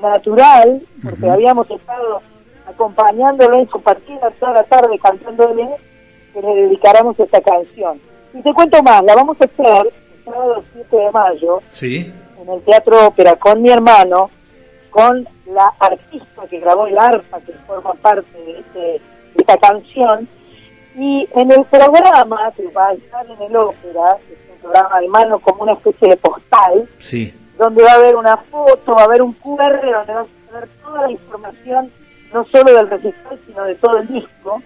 natural, 0.00 0.82
porque 1.02 1.30
habíamos 1.30 1.70
estado 1.70 2.22
acompañándolo 2.66 3.58
en 3.58 3.68
su 3.68 3.80
partida 3.80 4.30
toda 4.40 4.52
la 4.54 4.64
tarde 4.64 4.98
cantándole, 4.98 5.68
que 6.32 6.40
le 6.40 6.54
dedicáramos 6.54 7.18
esta 7.20 7.40
canción. 7.40 8.00
Y 8.32 8.40
te 8.40 8.52
cuento 8.54 8.82
más, 8.82 9.04
la 9.04 9.14
vamos 9.14 9.36
a 9.40 9.44
hacer 9.44 9.92
sábado 10.24 10.64
7 10.72 10.96
de 10.96 11.10
mayo 11.10 11.60
¿Sí? 11.72 12.12
en 12.40 12.48
el 12.48 12.60
Teatro 12.62 13.06
Ópera 13.06 13.36
con 13.36 13.62
mi 13.62 13.70
hermano, 13.70 14.30
con 14.90 15.26
la 15.46 15.72
artista 15.80 16.42
que 16.50 16.60
grabó 16.60 16.86
el 16.86 16.98
arpa, 16.98 17.40
que 17.40 17.52
forma 17.66 17.92
parte 17.94 18.26
de, 18.44 18.58
este, 18.60 18.78
de 18.80 19.00
esta 19.36 19.56
canción. 19.58 20.28
Y 20.94 21.26
en 21.34 21.50
el 21.50 21.64
programa, 21.64 22.52
que 22.56 22.66
va 22.68 22.88
a 22.88 22.92
estar 22.92 23.24
en 23.26 23.40
el 23.42 23.56
ópera, 23.56 24.16
que 24.26 24.34
es 24.34 24.40
un 24.52 24.58
programa 24.60 25.00
de 25.00 25.08
mano 25.08 25.38
como 25.40 25.62
una 25.62 25.72
especie 25.72 26.08
de 26.08 26.16
postal, 26.18 26.88
Sí. 26.98 27.32
donde 27.58 27.82
va 27.82 27.92
a 27.92 27.94
haber 27.94 28.16
una 28.16 28.36
foto, 28.36 28.92
va 28.94 29.02
a 29.02 29.04
haber 29.04 29.22
un 29.22 29.32
QR 29.34 29.80
donde 29.80 30.12
vas 30.14 30.26
a 30.26 30.50
tener 30.52 30.68
toda 30.82 31.02
la 31.02 31.10
información, 31.10 31.90
no 32.34 32.44
solo 32.46 32.74
del 32.74 32.90
recital, 32.90 33.40
sino 33.46 33.64
de 33.64 33.74
todo 33.76 33.98
el 33.98 34.08
disco. 34.08 34.62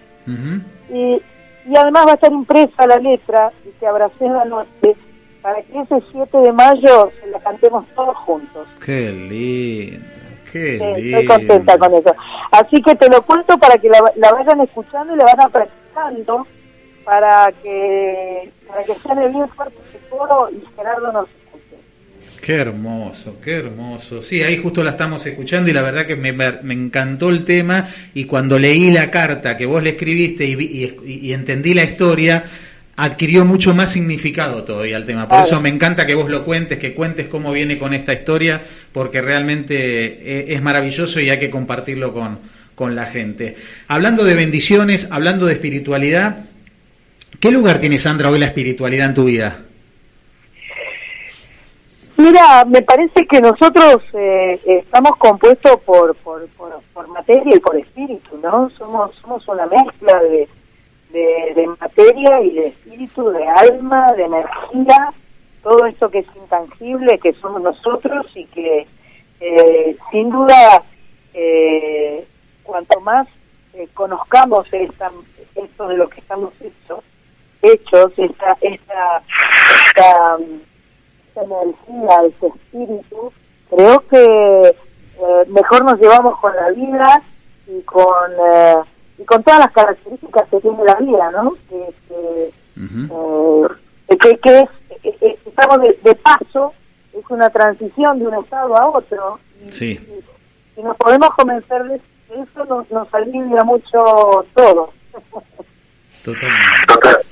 Y, 0.88 1.22
y 1.68 1.76
además 1.76 2.06
va 2.06 2.12
a 2.12 2.14
estar 2.14 2.32
impresa 2.32 2.86
la 2.86 2.96
letra 2.96 3.52
y 3.64 3.70
que 3.78 3.86
abracé 3.86 4.28
la 4.28 4.44
noche 4.44 4.96
para 5.46 5.62
que 5.62 5.78
ese 5.80 6.04
7 6.10 6.38
de 6.38 6.52
mayo 6.52 7.12
se 7.22 7.30
la 7.30 7.38
cantemos 7.38 7.86
todos 7.94 8.16
juntos. 8.16 8.66
Qué 8.84 9.12
lindo, 9.12 10.04
qué 10.50 10.76
Sí, 10.76 11.00
lindo. 11.02 11.18
estoy 11.20 11.26
contenta 11.28 11.78
con 11.78 11.94
eso. 11.94 12.16
Así 12.50 12.82
que 12.82 12.96
te 12.96 13.08
lo 13.08 13.22
cuento 13.22 13.56
para 13.56 13.78
que 13.78 13.88
la, 13.88 14.00
la 14.16 14.32
vayan 14.32 14.60
escuchando 14.62 15.14
y 15.14 15.18
la 15.18 15.24
vayan 15.24 15.52
practicando 15.52 16.46
para 17.04 17.52
que 17.62 18.50
para 18.66 18.82
que 18.82 18.94
sean 18.96 19.32
bien 19.32 19.48
fuerte 19.50 19.76
ese 19.88 19.98
coro 20.10 20.48
y 20.50 20.60
Gerardo 20.74 21.12
nos 21.12 21.28
escuche. 21.28 21.76
Qué 22.42 22.54
hermoso, 22.56 23.36
qué 23.40 23.52
hermoso. 23.58 24.22
Sí, 24.22 24.42
ahí 24.42 24.56
justo 24.60 24.82
la 24.82 24.90
estamos 24.90 25.24
escuchando 25.26 25.70
y 25.70 25.72
la 25.72 25.82
verdad 25.82 26.06
que 26.06 26.16
me, 26.16 26.32
me 26.32 26.74
encantó 26.74 27.28
el 27.28 27.44
tema 27.44 27.86
y 28.14 28.24
cuando 28.24 28.58
leí 28.58 28.90
la 28.90 29.12
carta 29.12 29.56
que 29.56 29.66
vos 29.66 29.80
le 29.80 29.90
escribiste 29.90 30.44
y, 30.44 30.56
vi- 30.56 30.92
y- 31.04 31.28
y 31.28 31.32
entendí 31.32 31.72
la 31.74 31.84
historia, 31.84 32.42
adquirió 32.96 33.44
mucho 33.44 33.74
más 33.74 33.92
significado 33.92 34.64
todavía 34.64 34.96
el 34.96 35.04
tema. 35.04 35.28
Por 35.28 35.42
eso 35.42 35.60
me 35.60 35.68
encanta 35.68 36.06
que 36.06 36.14
vos 36.14 36.30
lo 36.30 36.44
cuentes, 36.44 36.78
que 36.78 36.94
cuentes 36.94 37.28
cómo 37.28 37.52
viene 37.52 37.78
con 37.78 37.92
esta 37.92 38.12
historia, 38.12 38.62
porque 38.92 39.20
realmente 39.20 39.74
eh, 39.76 40.54
es 40.54 40.62
maravilloso 40.62 41.20
y 41.20 41.30
hay 41.30 41.38
que 41.38 41.50
compartirlo 41.50 42.12
con, 42.12 42.38
con 42.74 42.94
la 42.94 43.06
gente. 43.06 43.56
Hablando 43.88 44.24
de 44.24 44.34
bendiciones, 44.34 45.08
hablando 45.10 45.46
de 45.46 45.54
espiritualidad, 45.54 46.46
¿qué 47.38 47.50
lugar 47.50 47.80
tiene 47.80 47.98
Sandra 47.98 48.30
hoy 48.30 48.38
la 48.38 48.46
espiritualidad 48.46 49.08
en 49.08 49.14
tu 49.14 49.24
vida? 49.24 49.62
Mira, 52.18 52.64
me 52.64 52.80
parece 52.80 53.26
que 53.26 53.42
nosotros 53.42 53.98
eh, 54.14 54.58
estamos 54.64 55.16
compuestos 55.18 55.78
por, 55.84 56.14
por, 56.16 56.46
por, 56.56 56.80
por 56.94 57.08
materia 57.08 57.56
y 57.56 57.60
por 57.60 57.76
espíritu, 57.76 58.38
¿no? 58.42 58.70
Somos 58.78 59.14
somos 59.16 59.46
una 59.48 59.66
mezcla 59.66 60.18
de, 60.22 60.48
de, 61.12 61.54
de 61.54 61.66
materia 61.78 62.40
y 62.42 62.54
de 62.54 62.74
espíritu, 62.96 63.30
de 63.30 63.46
alma, 63.46 64.12
de 64.12 64.24
energía, 64.24 65.12
todo 65.62 65.86
esto 65.86 66.10
que 66.10 66.20
es 66.20 66.26
intangible, 66.36 67.18
que 67.18 67.32
somos 67.34 67.62
nosotros 67.62 68.26
y 68.34 68.44
que 68.46 68.86
eh, 69.40 69.96
sin 70.10 70.30
duda 70.30 70.82
eh, 71.34 72.26
cuanto 72.62 73.00
más 73.00 73.28
eh, 73.74 73.88
conozcamos 73.94 74.66
esta, 74.72 75.10
esto 75.54 75.88
de 75.88 75.96
lo 75.96 76.08
que 76.08 76.20
estamos 76.20 76.52
hechos, 76.60 77.04
hechos 77.62 78.12
esta, 78.16 78.56
esta, 78.60 79.22
esta 79.86 80.38
energía, 81.42 82.18
ese 82.28 82.46
espíritu, 82.46 83.32
creo 83.70 84.00
que 84.08 84.76
eh, 85.18 85.44
mejor 85.48 85.84
nos 85.84 86.00
llevamos 86.00 86.38
con 86.40 86.54
la 86.54 86.70
vida 86.70 87.22
y 87.66 87.82
con 87.82 88.32
eh, 88.32 88.76
y 89.18 89.24
con 89.24 89.42
todas 89.42 89.60
las 89.60 89.72
características 89.72 90.48
que 90.50 90.60
tiene 90.60 90.84
la 90.84 90.94
vida, 90.94 91.30
¿no? 91.30 91.54
Que, 91.68 91.94
que, 92.08 92.52
Eh, 92.78 94.16
que, 94.18 94.38
que 94.38 94.60
es, 94.60 94.68
eh, 95.02 95.16
eh, 95.20 95.38
estamos 95.46 95.80
de, 95.80 95.98
de 96.04 96.14
paso, 96.16 96.72
es 97.12 97.24
una 97.30 97.50
transición 97.50 98.18
de 98.18 98.26
un 98.26 98.34
estado 98.42 98.76
a 98.76 98.88
otro. 98.90 99.40
Y, 99.66 99.72
Sí. 99.72 99.86
y- 100.76 100.80
y 100.80 100.82
nos 100.82 100.96
podemos 100.98 101.30
convencer 101.30 101.82
de 101.84 101.96
eso, 101.96 102.64
nos, 102.68 102.90
nos 102.90 103.12
alivia 103.14 103.64
mucho 103.64 104.46
todo. 104.54 104.92
Totalmente. 106.24 107.26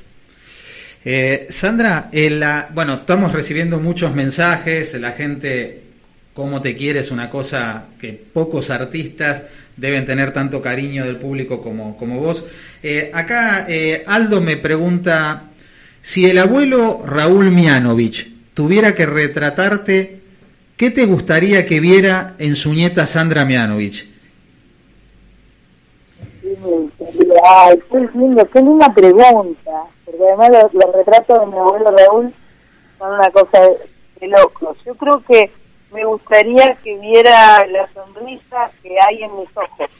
Eh, 1.04 1.46
Sandra, 1.50 2.08
eh, 2.12 2.30
la- 2.30 2.68
bueno, 2.72 2.94
estamos 2.94 3.32
recibiendo 3.32 3.78
muchos 3.78 4.14
mensajes, 4.14 4.94
la 4.94 5.12
gente, 5.12 5.82
cómo 6.34 6.60
te 6.60 6.76
quiere, 6.76 7.00
es 7.00 7.10
una 7.10 7.30
cosa 7.30 7.84
que 8.00 8.12
pocos 8.12 8.70
artistas 8.70 9.44
deben 9.76 10.04
tener 10.04 10.32
tanto 10.32 10.60
cariño 10.60 11.04
del 11.04 11.16
público 11.16 11.62
como, 11.62 11.96
como 11.96 12.20
vos. 12.20 12.44
Eh, 12.82 13.10
acá 13.14 13.66
eh, 13.68 14.04
Aldo 14.06 14.40
me 14.40 14.56
pregunta, 14.56 15.44
si 16.02 16.26
el 16.26 16.38
abuelo 16.38 17.02
Raúl 17.04 17.50
Mianovich 17.50 18.28
tuviera 18.52 18.94
que 18.94 19.06
retratarte, 19.06 20.20
¿qué 20.76 20.90
te 20.90 21.06
gustaría 21.06 21.66
que 21.66 21.80
viera 21.80 22.34
en 22.38 22.56
su 22.56 22.74
nieta 22.74 23.06
Sandra 23.06 23.44
Mianovich? 23.44 24.12
Ay, 27.46 27.78
qué 27.90 28.08
lindo, 28.14 28.48
qué 28.50 28.60
linda 28.60 28.92
pregunta. 28.92 29.72
Porque 30.04 30.22
además 30.28 30.50
los, 30.50 30.74
los 30.74 30.94
retratos 30.94 31.40
de 31.40 31.46
mi 31.46 31.58
abuelo 31.58 31.96
Raúl 31.96 32.34
son 32.98 33.14
una 33.14 33.30
cosa 33.30 33.60
de, 33.60 33.76
de 34.20 34.28
locos. 34.28 34.76
Yo 34.84 34.94
creo 34.94 35.22
que 35.26 35.50
me 35.94 36.04
gustaría 36.04 36.76
que 36.82 36.98
viera 36.98 37.64
la 37.68 37.88
sonrisa 37.94 38.70
que 38.82 38.96
hay 39.00 39.22
en 39.22 39.38
mis 39.38 39.48
ojos. 39.56 39.90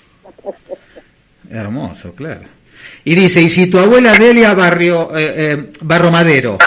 Hermoso, 1.48 2.14
claro. 2.14 2.42
Y 3.04 3.14
dice, 3.14 3.40
y 3.40 3.48
si 3.48 3.70
tu 3.70 3.78
abuela 3.78 4.12
Delia 4.12 4.54
Barrio, 4.54 5.16
eh, 5.16 5.34
eh, 5.36 5.72
Barro 5.80 6.10
Madero 6.10 6.58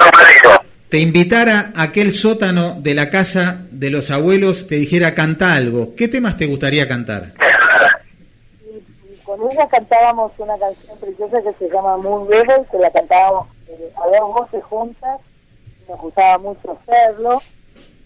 te 0.90 1.00
invitara 1.00 1.74
a 1.76 1.84
aquel 1.84 2.14
sótano 2.14 2.78
de 2.80 2.94
la 2.94 3.10
casa 3.10 3.66
de 3.70 3.90
los 3.90 4.10
abuelos, 4.10 4.68
te 4.68 4.76
dijera 4.76 5.14
canta 5.14 5.54
algo, 5.54 5.94
¿qué 5.96 6.08
temas 6.08 6.38
te 6.38 6.46
gustaría 6.46 6.88
cantar? 6.88 7.34
Y, 8.62 8.78
y 8.78 9.18
con 9.26 9.40
ella 9.52 9.68
cantábamos 9.68 10.32
una 10.38 10.58
canción 10.58 10.98
preciosa 11.00 11.42
que 11.42 11.54
se 11.60 11.74
llama 11.74 11.98
Moon 11.98 12.32
River, 12.32 12.62
que 12.72 12.78
la 12.78 12.90
cantábamos 12.92 13.48
eh, 13.68 13.92
a 13.98 14.18
dos 14.18 14.34
voces 14.34 14.64
juntas. 14.64 15.20
y 15.86 15.92
Nos 15.92 16.00
gustaba 16.00 16.38
mucho 16.38 16.80
hacerlo. 16.82 17.42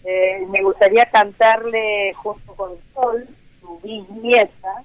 Eh, 0.04 0.46
me 0.48 0.62
gustaría 0.62 1.06
cantarle 1.06 2.12
junto 2.14 2.54
con 2.54 2.72
Sol, 2.94 3.26
su 3.60 3.78
bisnieta, 3.80 4.82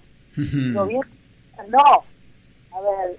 ¿No. 1.67 2.03
A 2.71 2.81
ver, 2.81 3.17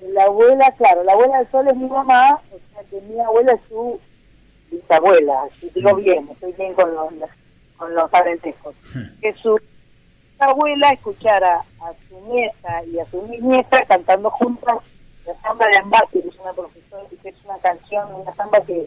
la 0.00 0.24
abuela, 0.24 0.70
claro, 0.76 1.02
la 1.04 1.12
abuela 1.12 1.38
del 1.38 1.50
sol 1.50 1.68
es 1.68 1.76
mi 1.76 1.88
mamá, 1.88 2.38
o 2.52 2.58
sea 2.72 2.84
que 2.90 3.00
mi 3.02 3.18
abuela 3.20 3.52
es 3.52 3.60
su 3.68 3.98
bisabuela, 4.70 5.44
si 5.58 5.70
digo 5.70 5.94
bien, 5.94 6.28
estoy 6.30 6.52
bien 6.52 6.74
con 6.74 6.94
los, 6.94 7.08
con 7.78 7.94
los 7.94 8.10
parentescos. 8.10 8.74
Que 9.20 9.32
su 9.34 9.58
abuela 10.38 10.90
escuchara 10.90 11.64
a 11.80 11.92
su 12.08 12.20
nieta 12.30 12.84
y 12.84 12.98
a 12.98 13.06
su 13.06 13.22
bisnieta 13.22 13.84
cantando 13.86 14.30
juntas 14.30 14.78
la 15.26 15.34
samba 15.40 15.66
de 15.68 15.78
Ambati, 15.78 16.20
que 16.20 16.28
es 16.28 16.38
una 16.38 16.52
profesora, 16.52 17.02
que 17.22 17.28
es 17.30 17.44
una 17.44 17.56
canción, 17.58 18.14
una 18.14 18.34
samba 18.34 18.60
que 18.60 18.86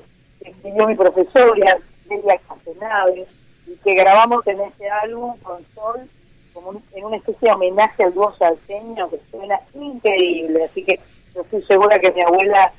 escribió 0.50 0.88
mi 0.88 0.96
profesora, 0.96 1.78
Delia 2.08 2.40
Casenave, 2.48 3.26
y 3.68 3.76
que 3.84 3.94
grabamos 3.96 4.46
en 4.48 4.62
este 4.62 4.90
álbum 4.90 5.38
con 5.44 5.66
Sol 5.76 6.08
como 6.54 6.82
en 6.94 7.06
una 7.06 7.18
especie 7.18 7.50
de 7.50 7.54
homenaje 7.54 8.04
al 8.04 8.14
dúo 8.14 8.36
salteño 8.38 9.10
que 9.12 9.20
suena 9.30 9.60
increíble. 9.76 10.64
Así 10.64 10.84
que 10.84 11.00
yo 11.36 11.42
estoy 11.42 11.62
segura 11.64 12.00
que 12.00 12.12
mi 12.12 12.22
abuela 12.22 12.74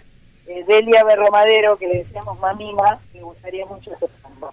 eh, 0.49 0.65
Delia 0.67 1.05
Berromadero, 1.05 1.77
que 1.77 1.87
le 1.87 1.99
decíamos 1.99 2.39
mamima, 2.41 2.99
me 3.15 3.23
gustaría 3.23 3.65
mucho 3.67 3.93
ese 3.95 4.07
samba. 4.21 4.51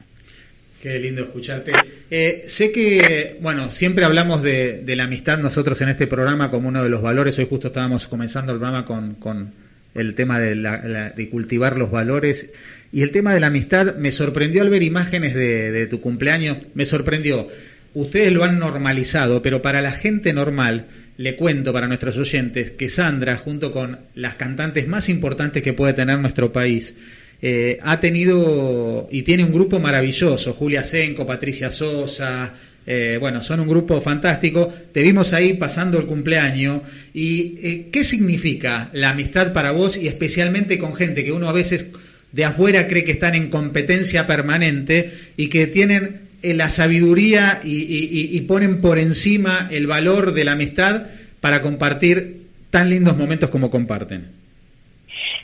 Qué 0.80 1.00
lindo 1.00 1.24
escucharte. 1.24 1.72
Eh, 2.12 2.44
sé 2.48 2.72
que, 2.72 3.38
bueno, 3.42 3.72
siempre 3.72 4.06
hablamos 4.06 4.44
de, 4.44 4.82
de, 4.84 4.96
la 4.96 5.06
amistad 5.06 5.40
nosotros 5.40 5.82
en 5.82 5.90
este 5.90 6.06
programa 6.06 6.52
como 6.52 6.68
uno 6.68 6.84
de 6.84 6.90
los 6.90 7.02
valores. 7.02 7.40
Hoy 7.40 7.48
justo 7.50 7.70
estábamos 7.70 8.08
comenzando 8.08 8.52
el 8.52 8.60
programa 8.60 8.86
con, 8.86 9.16
con 9.16 9.54
el 9.96 10.14
tema 10.14 10.40
de, 10.40 10.56
la, 10.56 11.12
de, 11.16 11.30
cultivar 11.30 11.78
los 11.78 11.90
valores. 11.90 12.52
Y 12.92 13.02
el 13.02 13.12
tema 13.12 13.34
de 13.34 13.40
la 13.40 13.48
amistad 13.48 13.96
me 13.96 14.12
sorprendió 14.12 14.62
al 14.62 14.70
ver 14.70 14.84
imágenes 14.84 15.34
de, 15.34 15.88
tu 15.88 16.02
cumpleaños. 16.02 16.58
Me 16.74 16.86
sorprendió. 16.86 17.48
Ustedes 17.94 18.32
lo 18.32 18.44
han 18.44 18.60
normalizado, 18.60 19.42
pero 19.42 19.62
para 19.62 19.82
la 19.82 19.92
gente 19.92 20.34
normal, 20.34 20.88
le 21.18 21.38
cuento 21.38 21.72
para 21.72 21.88
nuestros 21.88 22.18
oyentes 22.18 22.72
que 22.72 22.90
Sandra, 22.90 23.38
junto 23.38 23.72
con 23.72 24.00
las 24.16 24.36
cantantes 24.36 24.88
más 24.88 25.08
importantes 25.08 25.64
que 25.64 25.74
puede 25.74 25.94
tener 25.94 26.20
nuestro 26.20 26.52
país, 26.52 26.96
eh, 27.42 27.80
ha 27.82 28.00
tenido 28.00 29.08
y 29.12 29.22
tiene 29.24 29.46
un 29.46 29.54
grupo 29.54 29.80
maravilloso, 29.80 30.54
Julia 30.54 30.84
Senco, 30.84 31.26
Patricia 31.26 31.72
Sosa, 31.72 32.54
eh, 32.88 33.18
bueno, 33.20 33.42
son 33.42 33.60
un 33.62 33.68
grupo 33.68 34.00
fantástico. 34.02 34.72
Te 34.92 35.02
vimos 35.02 35.34
ahí 35.34 35.54
pasando 35.54 35.98
el 35.98 36.06
cumpleaños. 36.06 36.82
¿Y 37.14 37.58
eh, 37.62 37.90
qué 37.92 38.04
significa 38.04 38.90
la 38.94 39.10
amistad 39.10 39.54
para 39.54 39.72
vos 39.72 39.98
y 39.98 40.08
especialmente 40.08 40.78
con 40.78 40.96
gente 40.96 41.24
que 41.24 41.32
uno 41.32 41.50
a 41.50 41.54
veces 41.54 41.88
de 42.32 42.46
afuera 42.46 42.88
cree 42.88 43.04
que 43.04 43.14
están 43.14 43.34
en 43.36 43.50
competencia 43.50 44.28
permanente 44.28 45.12
y 45.38 45.50
que 45.50 45.68
tienen 45.68 46.26
la 46.44 46.70
sabiduría 46.70 47.62
y, 47.64 48.40
ponen 48.42 48.82
por 48.82 49.00
encima 49.00 49.68
el 49.72 49.88
valor 49.88 50.34
de 50.34 50.44
la 50.44 50.52
amistad 50.52 51.08
para 51.42 51.62
compartir 51.62 52.46
tan 52.70 52.90
lindos 52.90 53.18
momentos 53.18 53.50
como 53.50 53.72
comparten? 53.72 54.32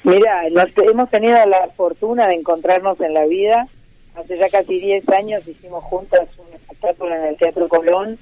Mira, 0.04 0.48
hemos 0.48 1.10
tenido 1.10 1.34
la 1.46 1.70
fortuna 1.76 2.28
de 2.28 2.36
encontrarnos 2.36 3.00
en 3.02 3.14
la 3.14 3.26
vida. 3.26 3.68
Hace 4.16 4.38
ya 4.38 4.50
casi 4.50 4.80
10 4.80 5.08
años 5.10 5.48
hicimos 5.48 5.84
juntas 5.86 6.28
un 6.38 6.51
espectáculo 6.82 7.16
en 7.16 7.26
el 7.26 7.38
Teatro 7.38 7.68
Colón. 7.68 8.18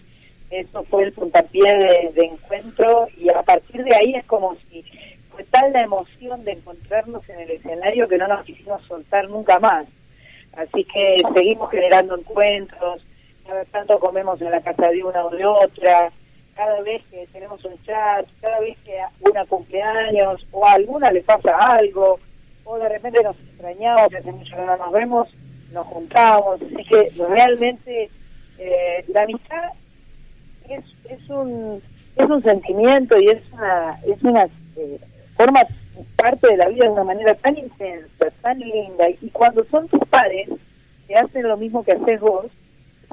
Eso 0.52 0.84
fue 0.86 1.04
el 1.04 1.14
puntapié 1.14 2.12
de, 2.14 2.26
encuentro 2.26 3.08
y 3.18 3.30
a 3.30 3.42
partir 3.44 3.84
de 3.84 3.96
ahí 3.96 4.16
es 4.16 4.26
como 4.26 4.56
si 4.56 4.84
fue 5.32 5.44
tal 5.46 5.72
la 5.74 5.82
emoción 5.82 6.44
de 6.44 6.54
encontrarnos 6.54 7.28
en 7.30 7.40
el 7.40 7.52
escenario 7.52 8.08
que 8.08 8.18
no 8.18 8.28
nos 8.28 8.44
quisimos 8.46 8.82
soltar 8.88 9.30
nunca 9.30 9.60
más. 9.60 9.86
Así 10.54 10.84
que 10.86 11.22
seguimos 11.34 11.70
generando 11.70 12.18
encuentros, 12.18 13.06
cada 13.46 13.64
tanto 13.66 14.00
comemos 14.00 14.42
en 14.42 14.52
la 14.52 14.62
casa 14.62 14.90
de 14.90 15.04
una 15.04 15.24
o 15.24 15.30
de 15.30 15.46
otra, 15.46 16.12
cada 16.56 16.82
vez 16.82 17.04
que 17.12 17.28
tenemos 17.32 17.64
un 17.64 17.82
chat, 17.84 18.26
cada 18.42 18.60
vez 18.60 18.76
que 18.84 18.98
una 19.22 19.46
cumpleaños 19.46 20.46
o 20.52 20.66
a 20.66 20.74
alguna 20.74 21.12
le 21.12 21.22
pasa 21.22 21.56
algo, 21.56 22.20
o 22.66 22.78
de 22.80 22.90
repente 22.90 23.22
nos 23.22 23.40
extrañamos, 23.40 24.14
hace 24.14 24.32
mucho 24.32 24.56
que 24.56 24.62
no 24.64 24.78
nos 24.78 24.92
vemos, 24.92 25.30
nos 25.72 25.86
juntamos, 25.86 26.60
así 26.60 26.84
que 26.86 27.12
realmente 27.30 28.10
eh, 28.60 29.06
la 29.08 29.24
amistad 29.24 29.70
es, 30.70 30.84
es 31.10 31.30
un 31.30 31.82
es 32.16 32.30
un 32.30 32.44
sentimiento 32.44 33.18
y 33.18 33.30
es 33.30 33.42
una 33.54 34.00
es 34.06 34.24
una 34.24 34.46
eh, 34.76 35.00
forma 35.36 35.62
parte 36.16 36.48
de 36.48 36.58
la 36.58 36.68
vida 36.68 36.86
de 36.86 36.92
una 36.92 37.04
manera 37.04 37.34
tan 37.36 37.58
intensa, 37.58 38.26
tan 38.42 38.60
linda. 38.60 39.10
Y 39.22 39.30
cuando 39.30 39.64
son 39.66 39.88
tus 39.88 40.06
padres 40.10 40.50
que 41.08 41.16
hacen 41.16 41.48
lo 41.48 41.58
mismo 41.58 41.84
que 41.84 41.94
haces 41.94 42.20
vos, 42.20 42.48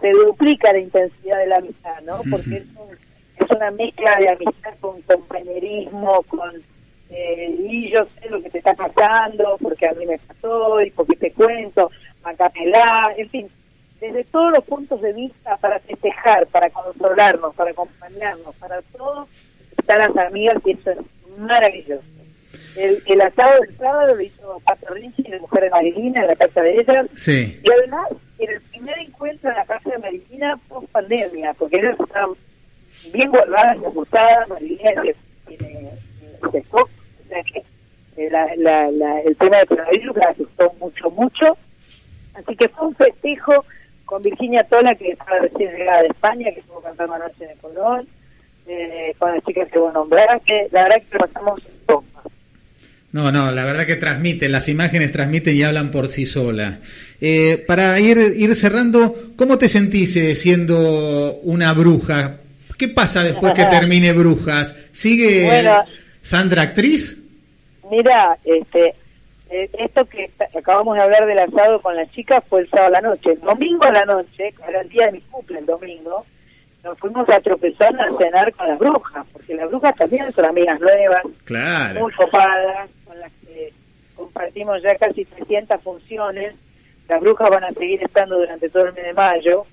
se 0.00 0.10
duplica 0.10 0.72
la 0.72 0.80
intensidad 0.80 1.38
de 1.38 1.46
la 1.46 1.56
amistad, 1.56 2.00
¿no? 2.04 2.20
Porque 2.30 2.56
es 2.56 2.66
un 2.76 2.96
es 3.38 3.50
una 3.50 3.70
mezcla 3.70 4.16
de 4.18 4.30
amistad 4.30 4.74
con 4.80 5.00
compañerismo, 5.02 6.22
con 6.24 6.50
eh, 7.10 7.54
y 7.58 7.90
yo 7.90 8.04
sé 8.20 8.28
lo 8.28 8.42
que 8.42 8.50
te 8.50 8.58
está 8.58 8.74
pasando, 8.74 9.56
porque 9.62 9.86
a 9.86 9.92
mí 9.92 10.06
me 10.06 10.18
pasó 10.18 10.80
y 10.82 10.90
porque 10.90 11.16
te 11.16 11.32
cuento, 11.32 11.90
macapelá, 12.24 13.14
en 13.16 13.28
fin, 13.30 13.48
desde 14.00 14.24
todos 14.24 14.52
los 14.52 14.64
puntos 14.64 15.00
de 15.00 15.12
vista 15.12 15.56
para 15.56 15.78
festejar, 15.80 16.46
para 16.48 16.70
consolarnos, 16.70 17.54
para 17.54 17.70
acompañarnos, 17.70 18.54
para 18.56 18.82
todos, 18.96 19.28
están 19.78 19.98
las 19.98 20.16
amigas 20.26 20.56
y 20.64 20.72
eso 20.72 20.90
es 20.90 20.98
maravilloso. 21.38 22.04
El, 22.76 23.02
el 23.06 23.20
asado 23.20 23.60
del 23.60 23.76
sábado 23.76 24.14
lo 24.14 24.20
hizo 24.20 24.60
Pato 24.64 24.92
Rinchi 24.94 25.22
de 25.22 25.40
Mujeres 25.40 25.70
Marilina 25.70 26.22
en 26.22 26.26
la 26.28 26.36
casa 26.36 26.60
de 26.62 26.80
ellas. 26.80 27.06
Sí. 27.14 27.60
Y 27.62 27.72
además, 27.72 28.08
en 28.38 28.50
el 28.50 28.60
primer 28.62 28.98
encuentro 28.98 29.50
en 29.50 29.56
la 29.56 29.64
casa 29.64 29.90
de 29.90 29.98
Marilina 29.98 30.58
post 30.68 30.88
pandemia, 30.90 31.54
porque 31.54 31.78
ellos 31.78 31.96
estaban 31.98 32.30
bien 33.12 33.30
guardadas 33.30 33.78
ocultadas, 33.78 34.48
Marilina 34.48 35.02
tiene 35.46 35.90
o 36.42 36.88
sea 37.28 37.42
que 37.42 37.62
eh, 38.16 38.30
la, 38.30 38.54
la, 38.56 38.90
la, 38.90 39.20
el 39.20 39.36
tema 39.36 39.58
de 39.58 39.66
coronavirus 39.66 40.16
la 40.16 40.26
asustó 40.26 40.72
mucho, 40.78 41.10
mucho. 41.10 41.58
Así 42.34 42.54
que 42.56 42.68
fue 42.68 42.88
un 42.88 42.94
festejo 42.94 43.64
con 44.06 44.22
Virginia 44.22 44.64
Tola, 44.64 44.94
que 44.94 45.10
estaba 45.10 45.40
recién 45.40 45.72
llegada 45.76 46.02
de 46.02 46.08
España, 46.08 46.50
que 46.54 46.60
estuvo 46.60 46.80
cantando 46.80 47.14
anoche 47.14 47.44
el 47.52 47.58
Colón, 47.58 48.08
eh, 48.66 49.14
con 49.18 49.34
las 49.34 49.44
chicas 49.44 49.68
que 49.70 49.78
vos 49.78 49.92
nombraste. 49.92 50.68
La 50.70 50.84
verdad 50.84 51.02
que 51.10 51.18
lo 51.18 51.26
pasamos 51.26 51.60
no, 53.16 53.32
no, 53.32 53.50
la 53.50 53.64
verdad 53.64 53.86
que 53.86 53.96
transmiten, 53.96 54.52
las 54.52 54.68
imágenes 54.68 55.10
transmiten 55.10 55.56
y 55.56 55.62
hablan 55.62 55.90
por 55.90 56.08
sí 56.08 56.26
solas. 56.26 56.80
Eh, 57.18 57.64
para 57.66 57.98
ir, 57.98 58.18
ir 58.36 58.54
cerrando, 58.54 59.14
¿cómo 59.36 59.56
te 59.56 59.70
sentís 59.70 60.14
eh, 60.16 60.34
siendo 60.34 61.36
una 61.42 61.72
bruja? 61.72 62.40
¿Qué 62.76 62.88
pasa 62.88 63.22
después 63.22 63.54
que 63.54 63.64
termine 63.70 64.12
Brujas? 64.12 64.76
¿Sigue 64.92 65.48
Sandra 66.20 66.60
actriz? 66.60 67.16
Mira, 67.90 68.36
este, 68.44 68.94
esto 69.48 70.04
que 70.06 70.30
acabamos 70.58 70.96
de 70.96 71.02
hablar 71.02 71.26
del 71.26 71.38
asado 71.38 71.80
con 71.80 71.94
las 71.96 72.10
chicas 72.10 72.42
fue 72.48 72.62
el 72.62 72.70
sábado 72.70 72.88
a 72.88 73.00
la 73.00 73.08
noche. 73.08 73.32
El 73.32 73.40
domingo 73.40 73.84
a 73.84 73.92
la 73.92 74.04
noche, 74.04 74.54
era 74.66 74.80
el 74.80 74.88
día 74.88 75.06
de 75.06 75.12
mi 75.12 75.20
cumple, 75.20 75.58
el 75.60 75.66
domingo, 75.66 76.26
nos 76.82 76.98
fuimos 76.98 77.28
a 77.28 77.40
tropezar 77.40 78.00
a 78.00 78.16
cenar 78.16 78.52
con 78.52 78.68
las 78.68 78.78
brujas, 78.78 79.26
porque 79.32 79.54
las 79.54 79.68
brujas 79.68 79.94
también 79.96 80.32
son 80.32 80.44
amigas 80.44 80.80
nuevas, 80.80 81.22
claro. 81.44 82.00
muy 82.00 82.12
copadas, 82.12 82.88
con 83.04 83.18
las 83.18 83.32
que 83.44 83.72
compartimos 84.14 84.82
ya 84.82 84.94
casi 84.96 85.24
300 85.24 85.80
funciones 85.82 86.54
las 87.08 87.20
brujas 87.20 87.50
van 87.50 87.64
a 87.64 87.72
seguir 87.72 88.02
estando 88.02 88.38
durante 88.38 88.68
todo 88.68 88.86
el 88.86 88.94
mes 88.94 89.04
de 89.04 89.14
mayo. 89.14 89.64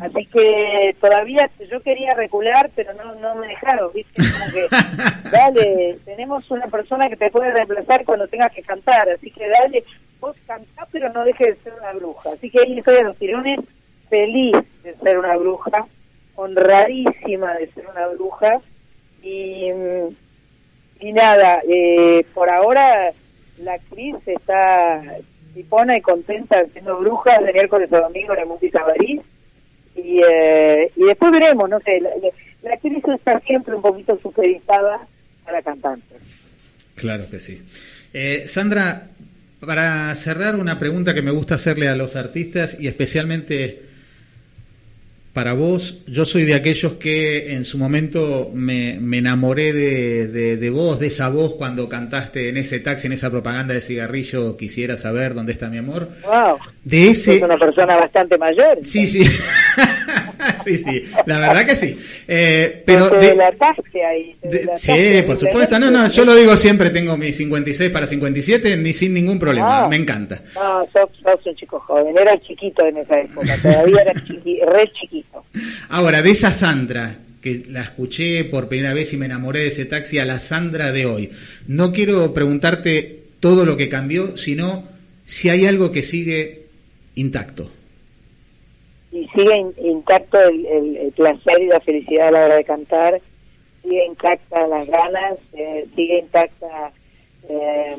Así 0.00 0.24
que 0.26 0.96
todavía 1.00 1.50
yo 1.70 1.80
quería 1.82 2.14
recular, 2.14 2.70
pero 2.74 2.94
no, 2.94 3.14
no 3.16 3.34
me 3.34 3.48
dejaron, 3.48 3.92
¿viste? 3.92 4.22
Como 4.22 4.52
que, 4.52 5.30
dale, 5.30 5.98
tenemos 6.06 6.50
una 6.50 6.66
persona 6.68 7.10
que 7.10 7.16
te 7.16 7.30
puede 7.30 7.52
reemplazar 7.52 8.04
cuando 8.06 8.26
tengas 8.28 8.52
que 8.52 8.62
cantar, 8.62 9.10
así 9.10 9.30
que 9.30 9.46
dale, 9.48 9.84
vos 10.18 10.34
cantá, 10.46 10.88
pero 10.90 11.12
no 11.12 11.24
dejes 11.24 11.56
de 11.56 11.62
ser 11.62 11.74
una 11.78 11.92
bruja. 11.92 12.30
Así 12.32 12.48
que 12.50 12.60
ahí 12.60 12.78
estoy 12.78 12.96
a 12.96 13.02
los 13.02 13.16
tirones, 13.18 13.60
feliz 14.08 14.56
de 14.82 14.94
ser 14.96 15.18
una 15.18 15.36
bruja, 15.36 15.86
honradísima 16.36 17.54
de 17.54 17.70
ser 17.72 17.86
una 17.86 18.06
bruja, 18.08 18.60
y, 19.22 19.68
y 21.00 21.12
nada, 21.12 21.60
eh, 21.68 22.24
por 22.32 22.48
ahora 22.48 23.12
la 23.58 23.74
actriz 23.74 24.16
está 24.24 25.02
y 25.96 26.00
contenta 26.00 26.64
siendo 26.72 26.98
bruja 26.98 27.40
de 27.40 27.52
miércoles 27.52 27.92
a 27.92 28.00
domingo 28.00 28.34
en 28.34 28.40
el 28.40 28.46
Música 28.46 28.84
París. 28.84 29.20
Y, 29.96 30.20
eh, 30.22 30.90
y 30.96 31.04
después 31.04 31.32
veremos, 31.32 31.68
no 31.68 31.80
sé, 31.80 32.00
la, 32.00 32.10
la, 32.62 32.74
actriz 32.74 33.02
está 33.04 33.40
siempre 33.40 33.74
un 33.74 33.82
poquito 33.82 34.18
supervisada 34.22 35.06
a 35.46 35.52
la 35.52 35.62
cantante. 35.62 36.16
Claro 36.94 37.24
que 37.30 37.40
sí. 37.40 37.62
Eh, 38.12 38.44
Sandra, 38.46 39.08
para 39.60 40.14
cerrar 40.14 40.56
una 40.56 40.78
pregunta 40.78 41.14
que 41.14 41.22
me 41.22 41.30
gusta 41.30 41.56
hacerle 41.56 41.88
a 41.88 41.96
los 41.96 42.16
artistas 42.16 42.78
y 42.78 42.88
especialmente 42.88 43.89
para 45.32 45.52
vos, 45.52 46.02
yo 46.08 46.24
soy 46.24 46.44
de 46.44 46.54
aquellos 46.54 46.94
que 46.94 47.54
en 47.54 47.64
su 47.64 47.78
momento 47.78 48.50
me, 48.52 48.98
me 49.00 49.18
enamoré 49.18 49.72
de, 49.72 50.26
de, 50.56 50.70
vos, 50.70 50.98
de 50.98 51.06
esa 51.06 51.28
voz 51.28 51.54
cuando 51.54 51.88
cantaste 51.88 52.48
en 52.48 52.56
ese 52.56 52.80
taxi, 52.80 53.06
en 53.06 53.12
esa 53.12 53.30
propaganda 53.30 53.72
de 53.74 53.80
cigarrillo, 53.80 54.56
quisiera 54.56 54.96
saber 54.96 55.34
dónde 55.34 55.52
está 55.52 55.68
mi 55.68 55.78
amor. 55.78 56.08
Wow. 56.24 56.58
De 56.84 57.10
ese... 57.10 57.36
Es 57.36 57.42
una 57.42 57.58
persona 57.58 57.96
bastante 57.96 58.36
mayor. 58.38 58.78
Sí, 58.82 59.06
sí. 59.06 59.22
sí, 60.64 60.78
sí. 60.78 61.04
La 61.26 61.38
verdad 61.38 61.66
que 61.66 61.76
sí. 61.76 61.98
Eh, 62.26 62.82
pero 62.84 63.10
de, 63.10 63.34
la 63.34 63.50
ahí. 64.08 64.36
sí, 64.76 65.22
por 65.26 65.36
supuesto. 65.36 65.78
No, 65.78 65.90
no, 65.90 66.08
yo 66.08 66.24
lo 66.24 66.34
digo 66.34 66.56
siempre, 66.56 66.90
tengo 66.90 67.16
mis 67.16 67.36
56 67.36 67.90
para 67.90 68.06
57, 68.06 68.76
ni 68.76 68.92
sin 68.92 69.14
ningún 69.14 69.38
problema. 69.38 69.84
Ah. 69.84 69.88
Me 69.88 69.96
encanta. 69.96 70.42
No, 70.54 70.86
sos, 70.92 71.10
sos, 71.22 71.46
un 71.46 71.54
chico 71.56 71.80
joven. 71.80 72.16
Era 72.16 72.38
chiquito 72.40 72.86
en 72.86 72.98
esa 72.98 73.20
época. 73.20 73.56
Todavía 73.62 74.02
era 74.02 74.14
chiqui, 74.24 74.60
re 74.66 74.90
chiquito. 74.92 75.44
Ahora, 75.88 76.22
de 76.22 76.30
esa 76.30 76.52
Sandra 76.52 77.16
que 77.42 77.64
la 77.70 77.82
escuché 77.82 78.44
por 78.44 78.68
primera 78.68 78.92
vez 78.92 79.12
y 79.12 79.16
me 79.16 79.26
enamoré 79.26 79.60
de 79.60 79.68
ese 79.68 79.86
taxi 79.86 80.18
a 80.18 80.24
la 80.24 80.40
Sandra 80.40 80.92
de 80.92 81.06
hoy. 81.06 81.30
No 81.66 81.92
quiero 81.92 82.34
preguntarte 82.34 83.20
todo 83.40 83.64
lo 83.64 83.76
que 83.76 83.88
cambió, 83.88 84.36
sino 84.36 84.84
si 85.26 85.48
hay 85.48 85.66
algo 85.66 85.90
que 85.90 86.02
sigue 86.02 86.66
intacto. 87.14 87.70
Y 89.12 89.26
sigue 89.28 89.72
intacto 89.78 90.38
el, 90.40 91.12
placer 91.16 91.60
y 91.60 91.66
la 91.66 91.80
felicidad 91.80 92.28
a 92.28 92.30
la 92.30 92.44
hora 92.44 92.56
de 92.56 92.64
cantar, 92.64 93.20
sigue 93.82 94.06
intacta 94.06 94.66
las 94.66 94.86
ganas, 94.86 95.38
eh, 95.52 95.86
sigue 95.94 96.18
intacta 96.20 96.92
eh, 97.48 97.96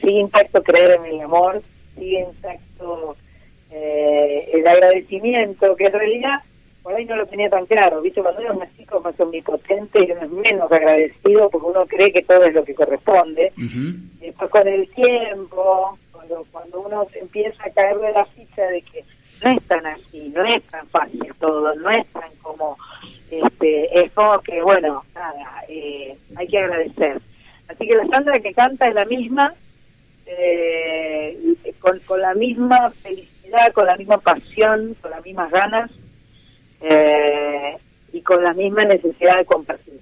sigue 0.00 0.20
intacto 0.20 0.62
creer 0.62 1.00
en 1.00 1.06
el 1.06 1.20
amor, 1.20 1.62
sigue 1.96 2.20
intacto 2.20 3.16
eh, 3.70 4.48
el 4.52 4.66
agradecimiento, 4.66 5.74
que 5.76 5.86
en 5.86 5.92
realidad 5.92 6.40
por 6.82 6.94
ahí 6.94 7.04
no 7.04 7.16
lo 7.16 7.26
tenía 7.26 7.50
tan 7.50 7.66
claro, 7.66 8.00
¿viste? 8.00 8.22
Cuando 8.22 8.40
uno 8.40 8.52
es 8.52 8.58
más 8.58 8.76
chico, 8.76 9.00
más 9.00 9.18
omnipotente 9.20 9.98
y 10.02 10.12
uno 10.12 10.22
es 10.22 10.30
menos 10.30 10.72
agradecido 10.72 11.50
porque 11.50 11.66
uno 11.66 11.86
cree 11.86 12.12
que 12.12 12.22
todo 12.22 12.44
es 12.44 12.54
lo 12.54 12.64
que 12.64 12.74
corresponde. 12.74 13.52
Después 14.20 14.50
con 14.50 14.66
el 14.66 14.88
tiempo, 14.90 15.98
cuando, 16.10 16.46
cuando 16.50 16.80
uno 16.80 17.06
empieza 17.14 17.64
a 17.64 17.70
caer 17.70 17.98
de 17.98 18.12
la 18.12 18.24
ficha 18.26 18.62
de 18.62 18.80
que 18.82 19.04
no 19.42 19.50
es 19.50 19.62
tan 19.64 19.86
así, 19.86 20.32
no 20.34 20.44
es 20.44 20.62
tan 20.64 20.86
fácil 20.88 21.32
todo, 21.38 21.74
no 21.74 21.90
es 21.90 22.06
tan 22.08 22.30
como, 22.42 22.76
este, 23.30 24.00
es 24.00 24.12
como 24.12 24.38
que, 24.40 24.62
bueno, 24.62 25.04
nada, 25.14 25.64
eh, 25.68 26.16
hay 26.36 26.46
que 26.46 26.58
agradecer. 26.58 27.20
Así 27.68 27.86
que 27.86 27.94
la 27.94 28.06
Sandra 28.08 28.40
que 28.40 28.52
canta 28.52 28.86
es 28.86 28.94
la 28.94 29.04
misma, 29.04 29.54
eh, 30.26 31.38
con, 31.78 31.98
con 32.00 32.20
la 32.20 32.34
misma 32.34 32.90
felicidad, 33.02 33.72
con 33.72 33.86
la 33.86 33.96
misma 33.96 34.18
pasión, 34.18 34.94
con 35.00 35.10
las 35.10 35.24
mismas 35.24 35.50
ganas 35.50 35.90
eh, 36.82 37.76
y 38.12 38.20
con 38.22 38.42
la 38.42 38.52
misma 38.52 38.84
necesidad 38.84 39.38
de 39.38 39.44
compartir. 39.44 40.00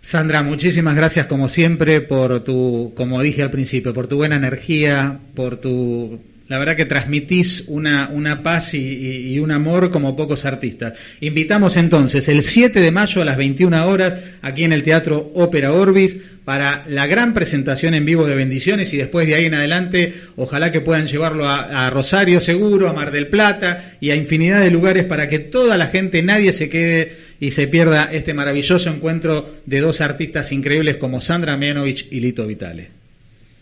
Sandra, 0.00 0.42
muchísimas 0.42 0.96
gracias 0.96 1.26
como 1.26 1.48
siempre 1.48 2.00
por 2.00 2.42
tu, 2.42 2.94
como 2.96 3.20
dije 3.20 3.42
al 3.42 3.50
principio, 3.50 3.92
por 3.92 4.08
tu 4.08 4.16
buena 4.16 4.36
energía, 4.36 5.20
por 5.34 5.58
tu 5.58 6.20
la 6.50 6.58
verdad 6.58 6.74
que 6.74 6.84
transmitís 6.84 7.68
una, 7.68 8.10
una 8.12 8.42
paz 8.42 8.74
y, 8.74 9.38
un 9.38 9.52
amor 9.52 9.88
como 9.88 10.16
pocos 10.16 10.44
artistas. 10.44 10.94
Invitamos 11.20 11.76
entonces 11.76 12.28
el 12.28 12.42
7 12.42 12.80
de 12.80 12.90
mayo 12.90 13.22
a 13.22 13.24
las 13.24 13.36
21 13.36 13.86
horas 13.86 14.16
aquí 14.42 14.64
en 14.64 14.72
el 14.72 14.82
Teatro 14.82 15.30
Ópera 15.36 15.72
Orbis 15.72 16.16
para 16.44 16.84
la 16.88 17.06
gran 17.06 17.34
presentación 17.34 17.94
en 17.94 18.04
vivo 18.04 18.26
de 18.26 18.34
Bendiciones 18.34 18.92
y 18.92 18.96
después 18.96 19.28
de 19.28 19.36
ahí 19.36 19.44
en 19.44 19.54
adelante 19.54 20.12
ojalá 20.34 20.72
que 20.72 20.80
puedan 20.80 21.06
llevarlo 21.06 21.46
a, 21.46 21.86
a 21.86 21.90
Rosario 21.90 22.40
seguro, 22.40 22.88
a 22.88 22.92
Mar 22.92 23.12
del 23.12 23.28
Plata 23.28 23.94
y 24.00 24.10
a 24.10 24.16
infinidad 24.16 24.60
de 24.60 24.72
lugares 24.72 25.04
para 25.04 25.28
que 25.28 25.38
toda 25.38 25.78
la 25.78 25.86
gente, 25.86 26.20
nadie 26.20 26.52
se 26.52 26.68
quede 26.68 27.12
y 27.38 27.52
se 27.52 27.68
pierda 27.68 28.08
este 28.10 28.34
maravilloso 28.34 28.90
encuentro 28.90 29.46
de 29.66 29.78
dos 29.78 30.00
artistas 30.00 30.50
increíbles 30.50 30.96
como 30.96 31.20
Sandra 31.20 31.56
Mianovich 31.56 32.08
y 32.10 32.18
Lito 32.18 32.44
Vitale. 32.44 32.88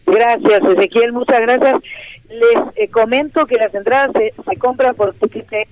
Gracias, 0.06 0.62
Ezequiel, 0.74 1.12
muchas 1.12 1.40
gracias. 1.42 1.82
Les 2.28 2.76
eh, 2.76 2.88
comento 2.88 3.46
que 3.46 3.56
las 3.56 3.74
entradas 3.74 4.10
se, 4.12 4.42
se 4.42 4.56
compran 4.58 4.94
por 4.94 5.14
Ticketek. 5.14 5.68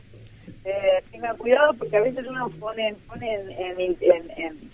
Eh, 0.65 1.03
tengan 1.13 1.37
cuidado 1.37 1.75
porque 1.75 1.97
a 1.97 2.01
veces 2.01 2.27
uno 2.27 2.49
pone, 2.59 2.95
pone 3.07 3.35
en, 3.35 3.81
en, 3.81 3.97
en, 4.01 4.71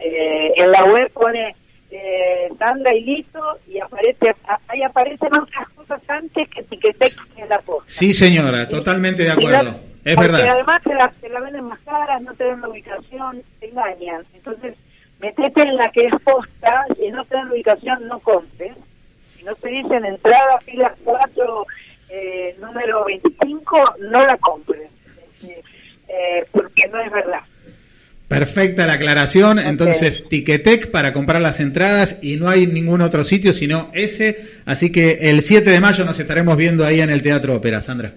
eh, 0.00 0.52
en 0.56 0.72
la 0.72 0.84
web, 0.84 1.10
pone 1.12 1.54
eh, 1.90 2.48
Sandra 2.58 2.94
y 2.94 3.04
listo 3.04 3.40
y 3.68 3.78
aparece 3.78 4.34
ahí 4.68 4.82
aparecen 4.82 5.32
otras 5.36 5.68
cosas 5.70 6.00
antes 6.08 6.48
que 6.48 6.62
Ticketek 6.62 7.12
en 7.36 7.48
la 7.48 7.58
posta. 7.58 7.84
Sí, 7.86 8.14
señora, 8.14 8.66
totalmente 8.68 9.22
de 9.22 9.30
acuerdo. 9.30 9.74
es 10.04 10.16
verdad. 10.16 10.48
además 10.48 10.82
te 10.82 10.94
la, 10.94 11.12
te 11.20 11.28
la 11.28 11.40
venden 11.40 11.64
más 11.64 11.80
caras, 11.80 12.22
no 12.22 12.34
te 12.34 12.44
dan 12.44 12.60
la 12.60 12.68
ubicación, 12.68 13.42
te 13.60 13.68
engañan. 13.68 14.24
Entonces, 14.34 14.74
metete 15.20 15.62
en 15.62 15.76
la 15.76 15.90
que 15.90 16.06
es 16.06 16.14
posta 16.24 16.86
y 17.00 17.10
no 17.10 17.24
te 17.24 17.34
dan 17.34 17.48
la 17.48 17.54
ubicación, 17.54 18.08
no 18.08 18.18
compres 18.20 18.76
si 19.40 19.46
no 19.46 19.54
te 19.54 19.70
dicen 19.70 20.04
entrada, 20.04 20.58
fila 20.64 20.94
4, 21.02 21.66
eh, 22.10 22.56
número 22.60 23.04
25, 23.06 23.94
no 24.10 24.26
la 24.26 24.36
compren, 24.36 24.88
eh, 25.42 26.46
porque 26.52 26.88
no 26.88 27.00
es 27.00 27.10
verdad. 27.10 27.40
Perfecta 28.28 28.86
la 28.86 28.92
aclaración. 28.92 29.58
Entonces, 29.58 30.28
Ticketek 30.28 30.90
para 30.90 31.12
comprar 31.12 31.40
las 31.40 31.58
entradas 31.58 32.18
y 32.22 32.36
no 32.36 32.48
hay 32.48 32.66
ningún 32.66 33.00
otro 33.00 33.24
sitio 33.24 33.52
sino 33.52 33.90
ese. 33.92 34.46
Así 34.66 34.92
que 34.92 35.18
el 35.22 35.42
7 35.42 35.68
de 35.68 35.80
mayo 35.80 36.04
nos 36.04 36.20
estaremos 36.20 36.56
viendo 36.56 36.84
ahí 36.84 37.00
en 37.00 37.10
el 37.10 37.22
Teatro 37.22 37.56
Ópera, 37.56 37.80
Sandra. 37.80 38.12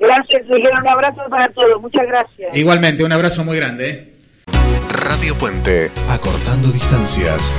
Gracias, 0.00 0.46
Miguel. 0.46 0.72
Un 0.80 0.88
abrazo 0.88 1.22
para 1.28 1.48
todos. 1.48 1.82
Muchas 1.82 2.06
gracias. 2.06 2.56
Igualmente, 2.56 3.04
un 3.04 3.12
abrazo 3.12 3.44
muy 3.44 3.56
grande. 3.58 3.90
¿eh? 3.90 4.08
Radio 4.88 5.36
Puente, 5.36 5.90
acortando 6.08 6.68
distancias. 6.68 7.54